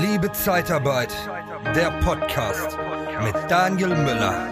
Liebe 0.00 0.32
Zeitarbeit, 0.32 1.14
der 1.76 1.92
Podcast 2.00 2.76
mit 3.22 3.34
Daniel 3.48 3.90
Müller. 3.90 4.48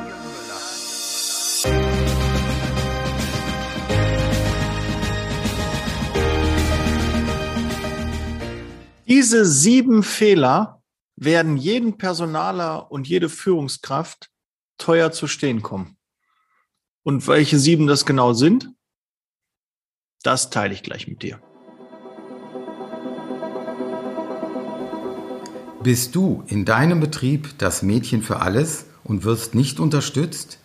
Diese 9.08 9.44
sieben 9.44 10.04
Fehler 10.04 10.80
werden 11.16 11.56
jeden 11.56 11.98
Personaler 11.98 12.92
und 12.92 13.08
jede 13.08 13.28
Führungskraft 13.28 14.30
teuer 14.78 15.10
zu 15.10 15.26
stehen 15.26 15.60
kommen. 15.62 15.96
Und 17.02 17.26
welche 17.26 17.58
sieben 17.58 17.88
das 17.88 18.06
genau 18.06 18.32
sind, 18.32 18.68
das 20.22 20.50
teile 20.50 20.72
ich 20.72 20.84
gleich 20.84 21.08
mit 21.08 21.22
dir. 21.24 21.42
Bist 25.82 26.14
du 26.14 26.44
in 26.46 26.64
deinem 26.64 27.00
Betrieb 27.00 27.58
das 27.58 27.82
Mädchen 27.82 28.22
für 28.22 28.38
alles 28.38 28.86
und 29.02 29.24
wirst 29.24 29.56
nicht 29.56 29.80
unterstützt? 29.80 30.60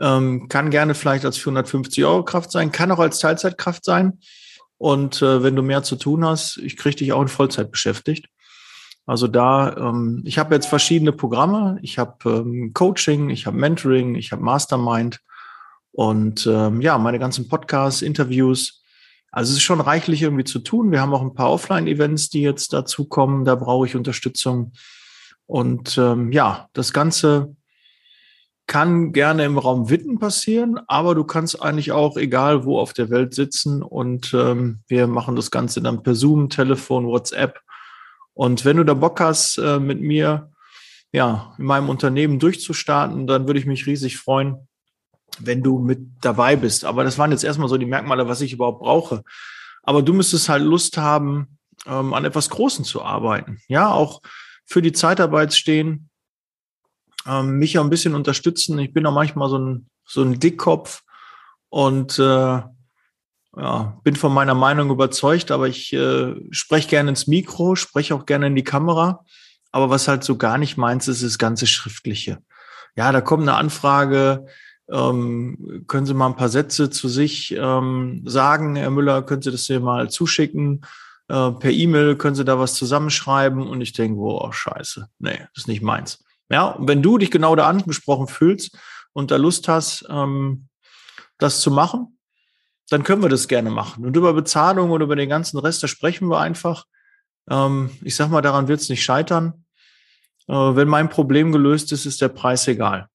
Ähm, 0.00 0.48
kann 0.48 0.70
gerne 0.70 0.94
vielleicht 0.94 1.24
als 1.24 1.38
450 1.38 2.04
Euro 2.04 2.24
Kraft 2.24 2.52
sein, 2.52 2.70
kann 2.70 2.90
auch 2.92 3.00
als 3.00 3.18
Teilzeitkraft 3.18 3.84
sein. 3.84 4.18
Und 4.78 5.22
äh, 5.22 5.42
wenn 5.42 5.56
du 5.56 5.62
mehr 5.62 5.82
zu 5.82 5.96
tun 5.96 6.24
hast, 6.24 6.56
ich 6.58 6.76
kriege 6.76 6.96
dich 6.96 7.12
auch 7.12 7.22
in 7.22 7.28
Vollzeit 7.28 7.70
beschäftigt. 7.70 8.28
Also 9.06 9.26
da, 9.26 9.74
ähm, 9.76 10.22
ich 10.24 10.38
habe 10.38 10.54
jetzt 10.54 10.66
verschiedene 10.66 11.12
Programme. 11.12 11.78
Ich 11.82 11.98
habe 11.98 12.30
ähm, 12.30 12.72
Coaching, 12.74 13.30
ich 13.30 13.46
habe 13.46 13.56
Mentoring, 13.56 14.14
ich 14.14 14.32
habe 14.32 14.42
Mastermind 14.42 15.20
und 15.92 16.46
ähm, 16.46 16.80
ja, 16.80 16.98
meine 16.98 17.18
ganzen 17.18 17.48
Podcasts, 17.48 18.02
Interviews. 18.02 18.84
Also 19.32 19.50
es 19.50 19.56
ist 19.56 19.62
schon 19.62 19.80
reichlich 19.80 20.22
irgendwie 20.22 20.44
zu 20.44 20.58
tun. 20.58 20.92
Wir 20.92 21.00
haben 21.00 21.12
auch 21.12 21.22
ein 21.22 21.34
paar 21.34 21.50
Offline-Events, 21.50 22.28
die 22.28 22.42
jetzt 22.42 22.72
dazu 22.72 23.06
kommen. 23.06 23.44
Da 23.44 23.54
brauche 23.56 23.86
ich 23.86 23.96
Unterstützung. 23.96 24.72
Und 25.46 25.98
ähm, 25.98 26.30
ja, 26.30 26.68
das 26.74 26.92
Ganze 26.92 27.56
kann 28.68 29.12
gerne 29.12 29.46
im 29.46 29.58
Raum 29.58 29.88
Witten 29.88 30.18
passieren, 30.18 30.78
aber 30.86 31.14
du 31.14 31.24
kannst 31.24 31.60
eigentlich 31.60 31.90
auch 31.90 32.16
egal 32.16 32.64
wo 32.64 32.78
auf 32.78 32.92
der 32.92 33.10
Welt 33.10 33.34
sitzen 33.34 33.82
und 33.82 34.32
ähm, 34.34 34.80
wir 34.86 35.06
machen 35.06 35.36
das 35.36 35.50
Ganze 35.50 35.80
dann 35.80 36.02
per 36.02 36.14
Zoom, 36.14 36.50
Telefon, 36.50 37.06
WhatsApp. 37.06 37.60
Und 38.34 38.64
wenn 38.66 38.76
du 38.76 38.84
da 38.84 38.94
Bock 38.94 39.20
hast, 39.20 39.56
äh, 39.56 39.80
mit 39.80 40.00
mir 40.00 40.52
ja 41.12 41.54
in 41.58 41.64
meinem 41.64 41.88
Unternehmen 41.88 42.38
durchzustarten, 42.38 43.26
dann 43.26 43.46
würde 43.46 43.58
ich 43.58 43.66
mich 43.66 43.86
riesig 43.86 44.18
freuen, 44.18 44.68
wenn 45.38 45.62
du 45.62 45.78
mit 45.78 46.00
dabei 46.20 46.54
bist. 46.54 46.84
Aber 46.84 47.04
das 47.04 47.16
waren 47.16 47.32
jetzt 47.32 47.44
erstmal 47.44 47.70
so 47.70 47.78
die 47.78 47.86
Merkmale, 47.86 48.28
was 48.28 48.42
ich 48.42 48.52
überhaupt 48.52 48.80
brauche. 48.80 49.22
Aber 49.82 50.02
du 50.02 50.12
müsstest 50.12 50.50
halt 50.50 50.62
Lust 50.62 50.98
haben, 50.98 51.58
ähm, 51.86 52.12
an 52.12 52.26
etwas 52.26 52.50
Großen 52.50 52.84
zu 52.84 53.02
arbeiten. 53.02 53.62
Ja, 53.66 53.90
auch 53.90 54.20
für 54.66 54.82
die 54.82 54.92
Zeitarbeit 54.92 55.54
stehen, 55.54 56.07
ähm, 57.28 57.58
mich 57.58 57.78
auch 57.78 57.84
ein 57.84 57.90
bisschen 57.90 58.14
unterstützen. 58.14 58.78
Ich 58.78 58.92
bin 58.92 59.06
auch 59.06 59.12
manchmal 59.12 59.48
so 59.48 59.58
ein, 59.58 59.90
so 60.04 60.22
ein 60.22 60.40
Dickkopf 60.40 61.02
und 61.68 62.18
äh, 62.18 62.62
ja, 63.56 64.00
bin 64.04 64.16
von 64.16 64.32
meiner 64.32 64.54
Meinung 64.54 64.90
überzeugt, 64.90 65.50
aber 65.50 65.68
ich 65.68 65.92
äh, 65.92 66.34
spreche 66.50 66.88
gerne 66.88 67.10
ins 67.10 67.26
Mikro, 67.26 67.74
spreche 67.74 68.14
auch 68.14 68.26
gerne 68.26 68.46
in 68.46 68.56
die 68.56 68.64
Kamera. 68.64 69.24
Aber 69.70 69.90
was 69.90 70.08
halt 70.08 70.24
so 70.24 70.36
gar 70.36 70.58
nicht 70.58 70.76
meins 70.76 71.08
ist, 71.08 71.22
ist 71.22 71.34
das 71.34 71.38
ganze 71.38 71.66
Schriftliche. 71.66 72.38
Ja, 72.96 73.12
da 73.12 73.20
kommt 73.20 73.42
eine 73.42 73.54
Anfrage, 73.54 74.46
ähm, 74.90 75.84
können 75.86 76.06
Sie 76.06 76.14
mal 76.14 76.26
ein 76.26 76.36
paar 76.36 76.48
Sätze 76.48 76.88
zu 76.88 77.08
sich 77.08 77.52
ähm, 77.52 78.22
sagen, 78.24 78.76
Herr 78.76 78.90
Müller, 78.90 79.22
können 79.22 79.42
Sie 79.42 79.50
das 79.50 79.66
hier 79.66 79.80
mal 79.80 80.08
zuschicken? 80.08 80.82
Äh, 81.28 81.50
per 81.52 81.70
E-Mail 81.70 82.16
können 82.16 82.34
Sie 82.34 82.44
da 82.44 82.58
was 82.58 82.74
zusammenschreiben? 82.74 83.66
Und 83.66 83.82
ich 83.82 83.92
denke, 83.92 84.18
oh, 84.20 84.50
scheiße, 84.50 85.08
nee, 85.18 85.38
das 85.38 85.64
ist 85.64 85.68
nicht 85.68 85.82
meins. 85.82 86.24
Ja, 86.50 86.68
und 86.68 86.88
wenn 86.88 87.02
du 87.02 87.18
dich 87.18 87.30
genau 87.30 87.56
da 87.56 87.66
angesprochen 87.68 88.26
fühlst 88.26 88.76
und 89.12 89.30
da 89.30 89.36
Lust 89.36 89.68
hast, 89.68 90.06
ähm, 90.08 90.68
das 91.38 91.60
zu 91.60 91.70
machen, 91.70 92.18
dann 92.90 93.02
können 93.02 93.22
wir 93.22 93.28
das 93.28 93.48
gerne 93.48 93.70
machen. 93.70 94.04
Und 94.04 94.16
über 94.16 94.32
Bezahlung 94.32 94.90
und 94.90 95.02
über 95.02 95.16
den 95.16 95.28
ganzen 95.28 95.58
Rest, 95.58 95.82
da 95.82 95.88
sprechen 95.88 96.28
wir 96.28 96.40
einfach. 96.40 96.84
Ähm, 97.50 97.90
ich 98.02 98.16
sag 98.16 98.30
mal, 98.30 98.40
daran 98.40 98.68
wird 98.68 98.80
es 98.80 98.88
nicht 98.88 99.02
scheitern. 99.02 99.64
Äh, 100.48 100.54
wenn 100.54 100.88
mein 100.88 101.10
Problem 101.10 101.52
gelöst 101.52 101.92
ist, 101.92 102.06
ist 102.06 102.20
der 102.20 102.28
Preis 102.28 102.66
egal. 102.66 103.08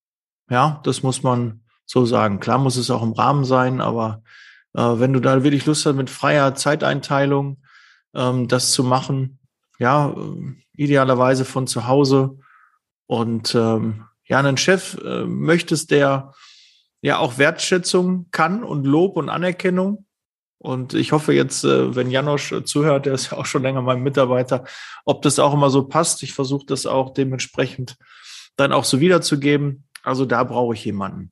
Ja, 0.50 0.82
das 0.84 1.02
muss 1.02 1.24
man 1.24 1.64
so 1.86 2.06
sagen. 2.06 2.40
Klar 2.40 2.60
muss 2.60 2.78
es 2.78 2.92
auch 2.92 3.02
im 3.02 3.14
Rahmen 3.14 3.46
sein, 3.46 3.82
aber 3.82 4.22
äh, 4.74 4.82
wenn 4.82 5.14
du 5.14 5.20
da 5.20 5.44
wirklich 5.44 5.66
Lust 5.66 5.86
hast, 5.86 5.96
mit 5.96 6.10
freier 6.10 6.54
Zeiteinteilung 6.56 7.62
ähm, 8.14 8.48
das 8.48 8.72
zu 8.72 8.84
machen, 8.84 9.40
ja, 9.80 10.10
äh, 10.10 10.54
idealerweise 10.74 11.46
von 11.46 11.68
zu 11.68 11.88
Hause, 11.88 12.38
und 13.08 13.56
ähm, 13.56 14.06
ja, 14.26 14.40
einen 14.40 14.58
Chef 14.58 14.98
äh, 15.04 15.26
möchtest, 15.26 15.92
der 15.92 16.34
ja 17.02 17.18
auch 17.18 17.38
Wertschätzung 17.38 18.28
kann 18.32 18.64
und 18.64 18.86
Lob 18.86 19.18
und 19.18 19.30
Anerkennung. 19.30 20.06
Und 20.58 20.94
ich 20.94 21.12
hoffe 21.12 21.34
jetzt, 21.34 21.66
äh, 21.66 21.96
wenn 21.96 22.10
Janosch 22.10 22.54
zuhört, 22.64 23.06
der 23.06 23.14
ist 23.14 23.32
ja 23.32 23.38
auch 23.38 23.46
schon 23.46 23.64
länger 23.64 23.82
mein 23.82 24.02
Mitarbeiter, 24.02 24.64
ob 25.04 25.22
das 25.22 25.40
auch 25.40 25.54
immer 25.54 25.70
so 25.70 25.84
passt. 25.84 26.24
Ich 26.24 26.34
versuche 26.34 26.66
das 26.66 26.86
auch 26.86 27.14
dementsprechend 27.14 27.98
dann 28.56 28.72
auch 28.72 28.86
so 28.86 29.02
wiederzugeben. 29.02 29.84
Also 30.04 30.26
da 30.26 30.44
brauche 30.44 30.74
ich 30.74 30.86
jemanden. 30.86 31.32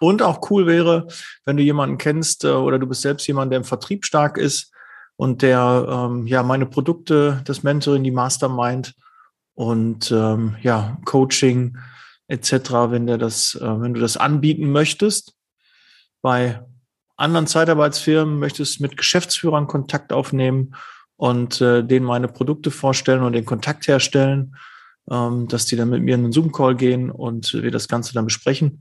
Und 0.00 0.22
auch 0.22 0.50
cool 0.50 0.66
wäre, 0.66 1.06
wenn 1.44 1.56
du 1.56 1.62
jemanden 1.62 1.98
kennst 1.98 2.44
äh, 2.44 2.48
oder 2.48 2.78
du 2.78 2.86
bist 2.86 3.02
selbst 3.02 3.26
jemand, 3.26 3.52
der 3.52 3.58
im 3.58 3.64
Vertrieb 3.64 4.04
stark 4.04 4.38
ist 4.38 4.72
und 5.16 5.42
der 5.42 5.86
ähm, 5.88 6.26
ja 6.26 6.42
meine 6.42 6.66
Produkte, 6.66 7.42
das 7.44 7.62
Mentoring, 7.62 8.02
die 8.02 8.10
Mastermind 8.10 8.94
und 9.60 10.10
ähm, 10.10 10.56
ja, 10.62 10.96
Coaching 11.04 11.76
etc., 12.28 12.52
wenn 12.88 13.06
der 13.06 13.18
das, 13.18 13.56
äh, 13.56 13.80
wenn 13.80 13.92
du 13.92 14.00
das 14.00 14.16
anbieten 14.16 14.72
möchtest. 14.72 15.34
Bei 16.22 16.64
anderen 17.18 17.46
Zeitarbeitsfirmen 17.46 18.38
möchtest 18.38 18.80
mit 18.80 18.96
Geschäftsführern 18.96 19.66
Kontakt 19.66 20.14
aufnehmen 20.14 20.74
und 21.16 21.60
äh, 21.60 21.84
denen 21.84 22.06
meine 22.06 22.28
Produkte 22.28 22.70
vorstellen 22.70 23.22
und 23.22 23.34
den 23.34 23.44
Kontakt 23.44 23.86
herstellen, 23.86 24.56
ähm, 25.10 25.46
dass 25.46 25.66
die 25.66 25.76
dann 25.76 25.90
mit 25.90 26.02
mir 26.02 26.14
in 26.14 26.24
einen 26.24 26.32
Zoom-Call 26.32 26.74
gehen 26.74 27.10
und 27.10 27.52
wir 27.52 27.70
das 27.70 27.86
Ganze 27.86 28.14
dann 28.14 28.24
besprechen. 28.24 28.80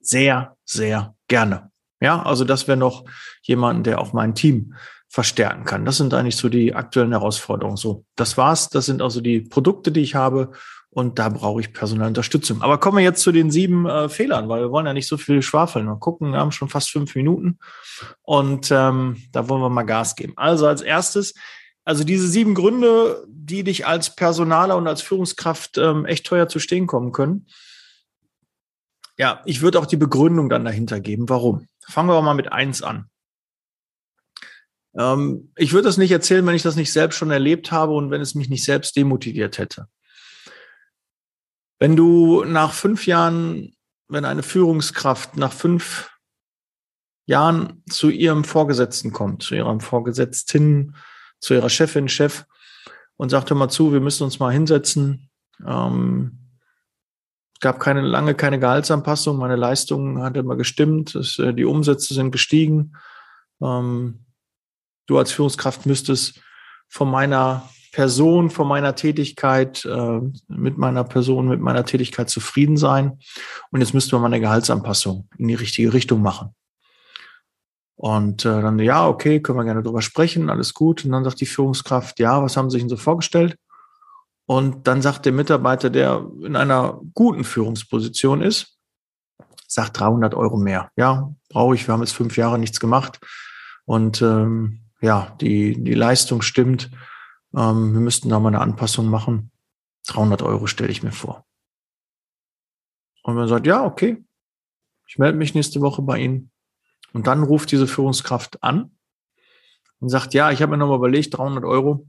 Sehr, 0.00 0.56
sehr 0.64 1.14
gerne. 1.28 1.70
Ja, 2.00 2.20
also 2.24 2.44
das 2.44 2.66
wäre 2.66 2.76
noch 2.76 3.04
jemanden, 3.42 3.84
der 3.84 4.00
auch 4.00 4.14
mein 4.14 4.34
Team 4.34 4.74
verstärken 5.10 5.64
kann. 5.64 5.84
Das 5.84 5.96
sind 5.96 6.14
eigentlich 6.14 6.36
so 6.36 6.48
die 6.48 6.72
aktuellen 6.72 7.10
Herausforderungen. 7.10 7.76
So, 7.76 8.04
das 8.14 8.36
war's. 8.36 8.68
Das 8.68 8.86
sind 8.86 9.02
also 9.02 9.20
die 9.20 9.40
Produkte, 9.40 9.90
die 9.90 10.00
ich 10.00 10.14
habe. 10.14 10.52
Und 10.88 11.18
da 11.18 11.28
brauche 11.28 11.60
ich 11.60 11.72
personelle 11.72 12.08
Unterstützung. 12.08 12.62
Aber 12.62 12.78
kommen 12.78 12.98
wir 12.98 13.04
jetzt 13.04 13.22
zu 13.22 13.32
den 13.32 13.50
sieben 13.50 13.86
äh, 13.86 14.08
Fehlern, 14.08 14.48
weil 14.48 14.62
wir 14.62 14.70
wollen 14.70 14.86
ja 14.86 14.92
nicht 14.92 15.08
so 15.08 15.16
viel 15.18 15.42
schwafeln. 15.42 15.86
Mal 15.86 15.98
gucken, 15.98 16.32
wir 16.32 16.38
haben 16.38 16.52
schon 16.52 16.68
fast 16.68 16.90
fünf 16.90 17.14
Minuten. 17.16 17.58
Und 18.22 18.70
ähm, 18.70 19.16
da 19.32 19.48
wollen 19.48 19.62
wir 19.62 19.68
mal 19.68 19.82
Gas 19.82 20.14
geben. 20.14 20.32
Also 20.36 20.66
als 20.66 20.80
erstes, 20.80 21.34
also 21.84 22.04
diese 22.04 22.28
sieben 22.28 22.54
Gründe, 22.54 23.24
die 23.28 23.64
dich 23.64 23.86
als 23.86 24.14
Personaler 24.14 24.76
und 24.76 24.86
als 24.86 25.02
Führungskraft 25.02 25.76
ähm, 25.76 26.06
echt 26.06 26.24
teuer 26.24 26.48
zu 26.48 26.60
stehen 26.60 26.86
kommen 26.86 27.10
können. 27.10 27.46
Ja, 29.16 29.42
ich 29.44 29.60
würde 29.60 29.80
auch 29.80 29.86
die 29.86 29.96
Begründung 29.96 30.48
dann 30.48 30.64
dahinter 30.64 31.00
geben. 31.00 31.28
Warum? 31.28 31.66
Fangen 31.88 32.08
wir 32.08 32.22
mal 32.22 32.34
mit 32.34 32.52
eins 32.52 32.82
an. 32.82 33.10
Ähm, 34.96 35.52
ich 35.56 35.72
würde 35.72 35.88
das 35.88 35.96
nicht 35.96 36.10
erzählen, 36.10 36.46
wenn 36.46 36.54
ich 36.54 36.62
das 36.62 36.76
nicht 36.76 36.92
selbst 36.92 37.16
schon 37.16 37.30
erlebt 37.30 37.72
habe 37.72 37.92
und 37.92 38.10
wenn 38.10 38.20
es 38.20 38.34
mich 38.34 38.48
nicht 38.48 38.64
selbst 38.64 38.96
demotiviert 38.96 39.58
hätte. 39.58 39.86
Wenn 41.78 41.96
du 41.96 42.44
nach 42.44 42.72
fünf 42.72 43.06
Jahren, 43.06 43.74
wenn 44.08 44.24
eine 44.24 44.42
Führungskraft 44.42 45.36
nach 45.36 45.52
fünf 45.52 46.10
Jahren 47.26 47.82
zu 47.88 48.10
ihrem 48.10 48.44
Vorgesetzten 48.44 49.12
kommt, 49.12 49.42
zu 49.42 49.54
ihrem 49.54 49.80
Vorgesetzten, 49.80 50.96
zu 51.38 51.54
ihrer 51.54 51.70
Chefin, 51.70 52.08
Chef 52.08 52.44
und 53.16 53.30
sagt, 53.30 53.50
mal 53.50 53.68
zu, 53.68 53.92
wir 53.92 54.00
müssen 54.00 54.24
uns 54.24 54.38
mal 54.40 54.52
hinsetzen. 54.52 55.30
Ähm, 55.66 56.38
es 57.54 57.60
gab 57.60 57.78
keine 57.78 58.00
lange 58.00 58.34
keine 58.34 58.58
Gehaltsanpassung, 58.58 59.38
meine 59.38 59.56
Leistung 59.56 60.22
hat 60.22 60.36
immer 60.36 60.56
gestimmt, 60.56 61.14
es, 61.14 61.38
äh, 61.38 61.54
die 61.54 61.64
Umsätze 61.64 62.14
sind 62.14 62.32
gestiegen. 62.32 62.96
Ähm, 63.62 64.26
du 65.10 65.18
als 65.18 65.32
Führungskraft 65.32 65.86
müsstest 65.86 66.40
von 66.88 67.10
meiner 67.10 67.68
Person, 67.92 68.50
von 68.50 68.68
meiner 68.68 68.94
Tätigkeit, 68.94 69.84
äh, 69.84 70.20
mit 70.48 70.78
meiner 70.78 71.04
Person, 71.04 71.48
mit 71.48 71.60
meiner 71.60 71.84
Tätigkeit 71.84 72.30
zufrieden 72.30 72.76
sein. 72.76 73.18
Und 73.70 73.80
jetzt 73.80 73.94
müssten 73.94 74.12
wir 74.12 74.20
mal 74.20 74.26
eine 74.26 74.40
Gehaltsanpassung 74.40 75.28
in 75.38 75.48
die 75.48 75.54
richtige 75.54 75.92
Richtung 75.92 76.22
machen. 76.22 76.54
Und 77.96 78.44
äh, 78.44 78.62
dann, 78.62 78.78
ja, 78.78 79.06
okay, 79.06 79.40
können 79.40 79.58
wir 79.58 79.64
gerne 79.64 79.82
drüber 79.82 80.02
sprechen, 80.02 80.48
alles 80.48 80.72
gut. 80.72 81.04
Und 81.04 81.12
dann 81.12 81.24
sagt 81.24 81.40
die 81.40 81.46
Führungskraft, 81.46 82.18
ja, 82.20 82.42
was 82.42 82.56
haben 82.56 82.70
Sie 82.70 82.76
sich 82.76 82.82
denn 82.82 82.88
so 82.88 82.96
vorgestellt? 82.96 83.56
Und 84.46 84.86
dann 84.86 85.02
sagt 85.02 85.26
der 85.26 85.32
Mitarbeiter, 85.32 85.90
der 85.90 86.26
in 86.42 86.56
einer 86.56 87.00
guten 87.14 87.44
Führungsposition 87.44 88.40
ist, 88.40 88.78
sagt 89.68 90.00
300 90.00 90.34
Euro 90.34 90.56
mehr. 90.56 90.90
Ja, 90.96 91.32
brauche 91.48 91.74
ich, 91.74 91.86
wir 91.86 91.92
haben 91.92 92.00
jetzt 92.00 92.14
fünf 92.14 92.36
Jahre 92.36 92.58
nichts 92.58 92.80
gemacht. 92.80 93.20
Und 93.84 94.22
ähm, 94.22 94.80
ja, 95.00 95.36
die, 95.40 95.82
die 95.82 95.94
Leistung 95.94 96.42
stimmt. 96.42 96.90
Ähm, 97.54 97.92
wir 97.92 98.00
müssten 98.00 98.28
da 98.28 98.38
mal 98.38 98.48
eine 98.48 98.60
Anpassung 98.60 99.06
machen. 99.06 99.50
300 100.06 100.42
Euro 100.42 100.66
stelle 100.66 100.90
ich 100.90 101.02
mir 101.02 101.12
vor. 101.12 101.46
Und 103.22 103.34
man 103.34 103.48
sagt, 103.48 103.66
ja, 103.66 103.84
okay, 103.84 104.24
ich 105.06 105.18
melde 105.18 105.38
mich 105.38 105.54
nächste 105.54 105.80
Woche 105.80 106.02
bei 106.02 106.18
Ihnen. 106.18 106.50
Und 107.12 107.26
dann 107.26 107.42
ruft 107.42 107.72
diese 107.72 107.86
Führungskraft 107.86 108.62
an 108.62 108.96
und 109.98 110.08
sagt, 110.08 110.34
ja, 110.34 110.50
ich 110.50 110.62
habe 110.62 110.72
mir 110.72 110.78
nochmal 110.78 110.98
überlegt, 110.98 111.36
300 111.36 111.64
Euro. 111.64 112.08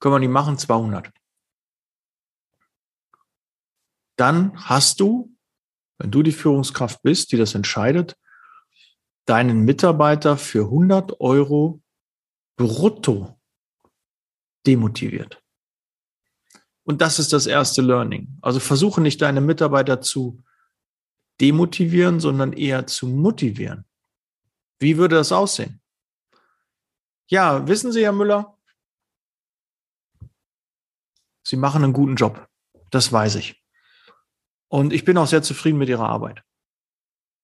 Können 0.00 0.14
wir 0.14 0.20
die 0.20 0.28
machen? 0.28 0.58
200. 0.58 1.12
Dann 4.16 4.56
hast 4.64 5.00
du, 5.00 5.34
wenn 5.98 6.10
du 6.10 6.22
die 6.22 6.32
Führungskraft 6.32 7.02
bist, 7.02 7.32
die 7.32 7.36
das 7.36 7.54
entscheidet, 7.54 8.16
deinen 9.26 9.64
Mitarbeiter 9.64 10.36
für 10.36 10.64
100 10.64 11.20
Euro 11.20 11.80
brutto 12.56 13.38
demotiviert. 14.66 15.42
Und 16.84 17.00
das 17.00 17.18
ist 17.18 17.32
das 17.32 17.46
erste 17.46 17.82
Learning. 17.82 18.38
Also 18.42 18.60
versuche 18.60 19.00
nicht 19.00 19.22
deine 19.22 19.40
Mitarbeiter 19.40 20.00
zu 20.00 20.42
demotivieren, 21.40 22.20
sondern 22.20 22.52
eher 22.52 22.86
zu 22.86 23.06
motivieren. 23.06 23.84
Wie 24.78 24.96
würde 24.96 25.16
das 25.16 25.32
aussehen? 25.32 25.80
Ja, 27.28 27.66
wissen 27.68 27.92
Sie, 27.92 28.02
Herr 28.02 28.12
Müller, 28.12 28.56
Sie 31.46 31.56
machen 31.56 31.84
einen 31.84 31.92
guten 31.92 32.16
Job. 32.16 32.48
Das 32.90 33.12
weiß 33.12 33.36
ich. 33.36 33.64
Und 34.68 34.92
ich 34.92 35.04
bin 35.04 35.16
auch 35.16 35.26
sehr 35.26 35.42
zufrieden 35.42 35.78
mit 35.78 35.88
Ihrer 35.88 36.08
Arbeit. 36.08 36.44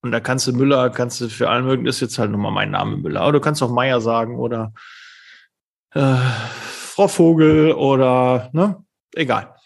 Und 0.06 0.12
da 0.12 0.20
kannst 0.20 0.47
du 0.47 0.53
Müller, 0.53 0.88
kannst 0.91 1.20
du 1.20 1.29
für 1.29 1.50
allen 1.50 1.64
möglichen, 1.64 1.88
ist 1.88 2.00
jetzt 2.00 2.17
halt 2.19 2.31
nochmal 2.31 2.53
mein 2.53 2.70
Name 2.70 2.97
Müller. 2.97 3.23
Aber 3.23 3.32
du 3.32 3.41
kannst 3.41 3.61
auch 3.61 3.70
Meier 3.70 4.00
sagen 4.00 4.38
oder 4.38 4.73
äh, 5.94 6.14
Frau 6.14 7.08
Vogel 7.08 7.73
oder, 7.73 8.49
ne, 8.53 8.85
egal. 9.14 9.56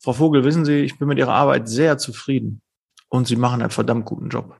Frau 0.00 0.12
Vogel, 0.12 0.44
wissen 0.44 0.66
Sie, 0.66 0.80
ich 0.80 0.98
bin 0.98 1.08
mit 1.08 1.16
Ihrer 1.16 1.32
Arbeit 1.32 1.66
sehr 1.66 1.96
zufrieden 1.96 2.60
und 3.08 3.26
Sie 3.26 3.36
machen 3.36 3.62
einen 3.62 3.70
verdammt 3.70 4.04
guten 4.04 4.28
Job. 4.28 4.58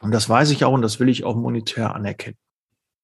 Und 0.00 0.12
das 0.12 0.28
weiß 0.28 0.50
ich 0.50 0.64
auch 0.64 0.72
und 0.72 0.82
das 0.82 1.00
will 1.00 1.08
ich 1.08 1.24
auch 1.24 1.34
monetär 1.34 1.92
anerkennen. 1.92 2.38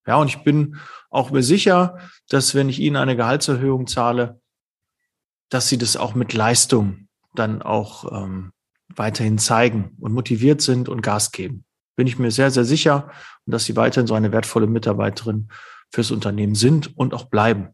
Ja, 0.06 0.16
und 0.16 0.28
ich 0.28 0.44
bin 0.44 0.76
auch 1.10 1.32
mir 1.32 1.42
sicher, 1.42 1.98
dass 2.28 2.54
wenn 2.54 2.69
ich 2.69 2.78
Ihnen 2.78 2.94
eine 2.94 3.16
Gehaltserhöhung 3.16 3.88
zahle, 3.88 4.40
dass 5.48 5.69
Sie 5.69 5.76
das 5.76 5.96
auch 5.96 6.14
mit 6.14 6.34
Leistung 6.34 7.08
dann 7.34 7.62
auch 7.62 8.12
ähm, 8.12 8.52
weiterhin 8.94 9.38
zeigen 9.38 9.96
und 10.00 10.12
motiviert 10.12 10.61
sind 10.61 10.88
und 10.88 11.02
Gas 11.02 11.32
geben. 11.32 11.64
Bin 11.96 12.06
ich 12.06 12.19
mir 12.19 12.31
sehr, 12.31 12.50
sehr 12.50 12.64
sicher 12.64 13.11
dass 13.49 13.64
Sie 13.64 13.76
weiterhin 13.76 14.06
so 14.06 14.14
eine 14.14 14.32
wertvolle 14.32 14.67
Mitarbeiterin 14.67 15.49
fürs 15.90 16.11
Unternehmen 16.11 16.55
sind 16.55 16.96
und 16.96 17.14
auch 17.14 17.25
bleiben. 17.25 17.69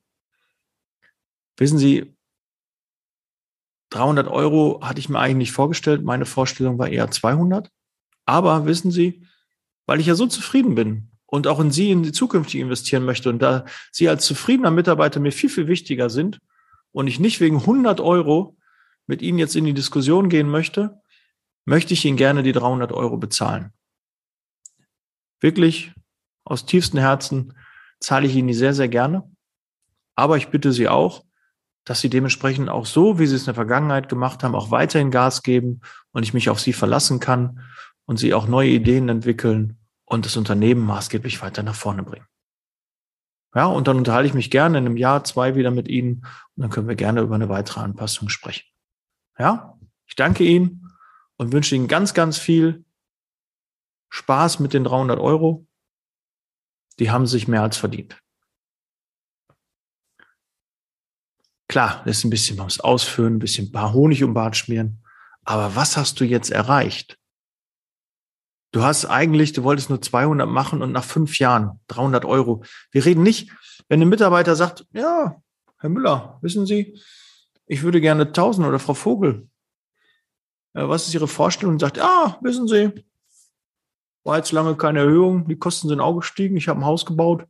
Wissen 1.57 1.79
Sie, 1.79 2.17
300 3.91 4.29
Euro 4.29 4.81
hatte 4.83 5.01
ich 5.01 5.09
mir 5.09 5.19
eigentlich 5.19 5.37
nicht 5.37 5.53
vorgestellt. 5.53 6.03
Meine 6.03 6.27
Vorstellung 6.27 6.79
war 6.79 6.89
eher 6.89 7.11
200. 7.11 7.71
Aber 8.25 8.67
wissen 8.67 8.91
Sie, 8.91 9.27
weil 9.87 10.01
ich 10.01 10.07
ja 10.07 10.15
so 10.15 10.27
zufrieden 10.27 10.75
bin 10.75 11.11
und 11.27 11.47
auch 11.47 11.61
in 11.61 11.71
Sie 11.71 11.91
in 11.91 12.03
die 12.03 12.13
Zukunft 12.13 12.55
investieren 12.55 13.05
möchte 13.05 13.29
und 13.29 13.41
da 13.41 13.67
Sie 13.93 14.09
als 14.09 14.25
zufriedener 14.25 14.71
Mitarbeiter 14.71 15.21
mir 15.21 15.33
viel, 15.33 15.51
viel 15.51 15.69
wichtiger 15.69 16.09
sind 16.09 16.41
und 16.93 17.07
ich 17.07 17.21
nicht 17.21 17.41
wegen 17.41 17.59
100 17.59 18.01
Euro 18.01 18.57
mit 19.07 19.23
Ihnen 19.23 19.39
jetzt 19.39 19.57
in 19.57 19.65
die 19.65 19.75
Diskussion 19.75 20.29
gehen 20.29 20.49
möchte, 20.49 21.01
möchte 21.65 21.95
ich 21.95 22.05
Ihnen 22.05 22.17
gerne 22.17 22.43
die 22.43 22.53
300 22.53 22.93
Euro 22.93 23.17
bezahlen. 23.17 23.73
Wirklich 25.41 25.93
aus 26.45 26.67
tiefstem 26.67 27.01
Herzen 27.01 27.55
zahle 28.01 28.27
ich 28.27 28.35
Ihnen 28.35 28.49
die 28.49 28.55
sehr, 28.55 28.75
sehr 28.75 28.89
gerne. 28.89 29.31
Aber 30.15 30.37
ich 30.37 30.49
bitte 30.49 30.73
Sie 30.73 30.89
auch, 30.89 31.25
dass 31.85 32.01
Sie 32.01 32.11
dementsprechend 32.11 32.69
auch 32.69 32.87
so, 32.87 33.19
wie 33.19 33.27
Sie 33.27 33.35
es 33.35 33.43
in 33.43 33.47
der 33.47 33.55
Vergangenheit 33.55 34.09
gemacht 34.09 34.43
haben, 34.43 34.55
auch 34.55 34.71
weiterhin 34.71 35.11
Gas 35.11 35.43
geben 35.43 35.81
und 36.13 36.23
ich 36.23 36.35
mich 36.35 36.49
auf 36.49 36.61
Sie 36.61 36.73
verlassen 36.73 37.21
kann 37.21 37.61
und 38.07 38.19
Sie 38.19 38.35
auch 38.35 38.47
neue 38.47 38.71
Ideen 38.71 39.09
entwickeln 39.09 39.79
und 40.05 40.27
das 40.27 40.37
Unternehmen 40.37 40.85
maßgeblich 40.85 41.43
weiter 41.43 41.63
nach 41.63 41.75
vorne 41.75 42.03
bringen. 42.03 42.27
Ja, 43.55 43.67
und 43.67 43.87
dann 43.87 43.99
unterhalte 43.99 44.27
ich 44.27 44.35
mich 44.35 44.51
gerne 44.51 44.79
in 44.79 44.87
einem 44.87 44.97
Jahr, 44.97 45.25
zwei 45.25 45.55
wieder 45.55 45.71
mit 45.71 45.89
Ihnen 45.89 46.27
und 46.57 46.63
dann 46.63 46.71
können 46.71 46.89
wir 46.89 46.97
gerne 46.97 47.21
über 47.21 47.37
eine 47.37 47.49
weitere 47.49 47.81
Anpassung 47.81 48.29
sprechen. 48.29 48.67
Ja, 49.39 49.79
ich 50.07 50.17
danke 50.17 50.45
Ihnen 50.45 50.84
und 51.44 51.52
wünsche 51.52 51.75
Ihnen 51.75 51.88
ganz, 51.88 52.14
ganz 52.14 52.38
viel 52.38 52.85
Spaß 54.11 54.61
mit 54.61 54.75
den 54.75 54.85
300 54.85 55.19
Euro 55.19 55.67
die 56.99 57.11
haben 57.11 57.26
sich 57.26 57.49
mehr 57.49 57.62
als 57.62 57.76
verdient. 57.76 58.19
Klar, 61.69 62.02
das 62.05 62.19
ist 62.19 62.25
ein 62.25 62.31
bisschen 62.31 62.58
was 62.58 62.81
ausführen, 62.81 63.37
ein 63.37 63.38
bisschen 63.38 63.73
Honig 63.75 64.23
um 64.23 64.35
Bart 64.35 64.56
schmieren. 64.56 65.03
Aber 65.44 65.74
was 65.74 65.96
hast 65.96 66.20
du 66.20 66.24
jetzt 66.24 66.51
erreicht? 66.51 67.19
Du 68.72 68.82
hast 68.82 69.06
eigentlich, 69.06 69.53
du 69.53 69.63
wolltest 69.63 69.89
nur 69.89 70.01
200 70.01 70.48
machen 70.48 70.82
und 70.82 70.93
nach 70.93 71.05
fünf 71.05 71.39
Jahren 71.39 71.81
300 71.89 72.24
Euro. 72.24 72.65
Wir 72.91 73.05
reden 73.05 73.22
nicht, 73.22 73.51
wenn 73.89 74.01
ein 74.01 74.08
Mitarbeiter 74.08 74.56
sagt, 74.56 74.86
ja, 74.93 75.41
Herr 75.79 75.91
Müller, 75.91 76.39
wissen 76.43 76.67
Sie, 76.67 77.01
ich 77.67 77.82
würde 77.82 78.01
gerne 78.01 78.27
1000 78.27 78.67
oder 78.67 78.79
Frau 78.79 78.94
Vogel. 78.94 79.48
Äh, 80.75 80.89
was 80.89 81.07
ist 81.07 81.15
Ihre 81.15 81.29
Vorstellung? 81.29 81.75
Und 81.75 81.81
sagt, 81.81 81.97
ja, 81.97 82.39
wissen 82.43 82.69
Sie, 82.69 83.05
war 84.25 84.37
jetzt 84.37 84.53
lange 84.53 84.77
keine 84.77 85.01
Erhöhung. 85.01 85.49
Die 85.49 85.59
Kosten 85.59 85.89
sind 85.89 86.01
auch 86.01 86.17
gestiegen. 86.17 86.57
Ich 86.57 86.69
habe 86.69 86.81
ein 86.81 86.87
Haus 86.87 87.07
gebaut. 87.07 87.47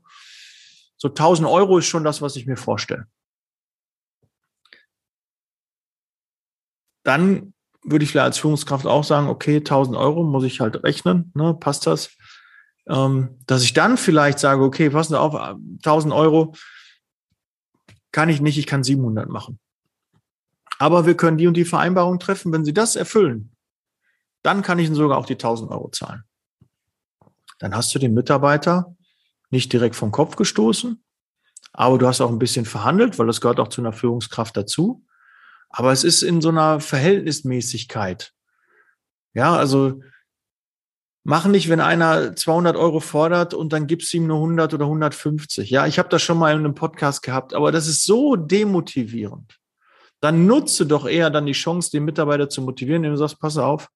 So 0.97 1.09
1000 1.09 1.49
Euro 1.49 1.79
ist 1.79 1.87
schon 1.87 2.05
das, 2.05 2.23
was 2.23 2.37
ich 2.37 2.47
mir 2.47 2.57
vorstelle. 2.57 3.07
Dann 7.05 7.53
würde 7.83 8.05
ich 8.05 8.19
als 8.19 8.39
Führungskraft 8.39 8.87
auch 8.87 9.05
sagen, 9.05 9.29
okay, 9.29 9.57
1000 9.57 9.97
Euro 9.97 10.25
muss 10.25 10.45
ich 10.45 10.61
halt 10.61 10.83
rechnen, 10.83 11.31
ne, 11.35 11.55
passt 11.55 11.87
das? 11.87 12.17
Ähm, 12.89 13.39
dass 13.47 13.63
ich 13.63 13.75
dann 13.75 13.99
vielleicht 13.99 14.39
sage, 14.39 14.63
okay, 14.63 14.89
passen 14.89 15.13
Sie 15.13 15.21
auf, 15.21 15.35
1000 15.35 16.15
Euro 16.15 16.55
kann 18.11 18.31
ich 18.31 18.41
nicht, 18.41 18.57
ich 18.57 18.67
kann 18.67 18.85
700 18.85 19.29
machen. 19.29 19.59
Aber 20.79 21.07
wir 21.07 21.17
können 21.17 21.39
die 21.39 21.47
und 21.47 21.57
die 21.57 21.65
Vereinbarung 21.65 22.19
treffen. 22.19 22.53
Wenn 22.53 22.65
Sie 22.65 22.75
das 22.75 22.97
erfüllen, 22.97 23.53
dann 24.43 24.63
kann 24.63 24.79
ich 24.79 24.87
Ihnen 24.87 24.95
sogar 24.95 25.19
auch 25.19 25.27
die 25.27 25.35
1000 25.35 25.71
Euro 25.71 25.91
zahlen 25.91 26.25
dann 27.59 27.75
hast 27.75 27.95
du 27.95 27.99
den 27.99 28.15
Mitarbeiter 28.15 28.95
nicht 29.51 29.73
direkt 29.73 29.97
vom 29.97 30.11
Kopf 30.11 30.37
gestoßen, 30.37 31.03
aber 31.73 31.99
du 31.99 32.07
hast 32.07 32.21
auch 32.21 32.31
ein 32.31 32.39
bisschen 32.39 32.65
verhandelt, 32.65 33.19
weil 33.19 33.27
das 33.27 33.41
gehört 33.41 33.61
auch 33.61 33.69
zu 33.69 33.81
einer 33.81 33.93
Führungskraft 33.93 34.57
dazu. 34.57 35.05
Aber 35.71 35.93
es 35.93 36.05
ist 36.05 36.23
in 36.23 36.41
so 36.41 36.51
einer 36.51 36.81
Verhältnismäßigkeit. 36.81 38.33
Ja, 39.33 39.57
also 39.57 40.03
mach 41.25 41.47
nicht, 41.47 41.69
wenn 41.69 41.81
einer 41.81 42.37
200 42.37 42.77
Euro 42.77 43.01
fordert 43.01 43.55
und 43.55 43.73
dann 43.73 43.87
gibst 43.87 44.13
du 44.13 44.19
ihm 44.19 44.27
nur 44.27 44.37
100 44.37 44.75
oder 44.75 44.85
150. 44.85 45.71
Ja, 45.71 45.87
ich 45.87 45.99
habe 45.99 46.09
das 46.09 46.23
schon 46.23 46.39
mal 46.39 46.53
in 46.53 46.59
einem 46.59 46.75
Podcast 46.75 47.23
gehabt, 47.23 47.55
aber 47.55 47.73
das 47.73 47.89
ist 47.89 48.05
so 48.05 48.37
demotivierend. 48.37 49.59
Dann 50.25 50.47
nutze 50.47 50.87
doch 50.87 51.07
eher 51.07 51.29
dann 51.29 51.45
die 51.45 51.53
Chance, 51.53 51.91
den 51.91 52.07
Mitarbeiter 52.07 52.49
zu 52.49 52.63
motivieren, 52.63 53.05
indem 53.05 53.13
du 53.13 53.19
sagst, 53.19 53.39
pass 53.39 53.59
auf, 53.59 53.91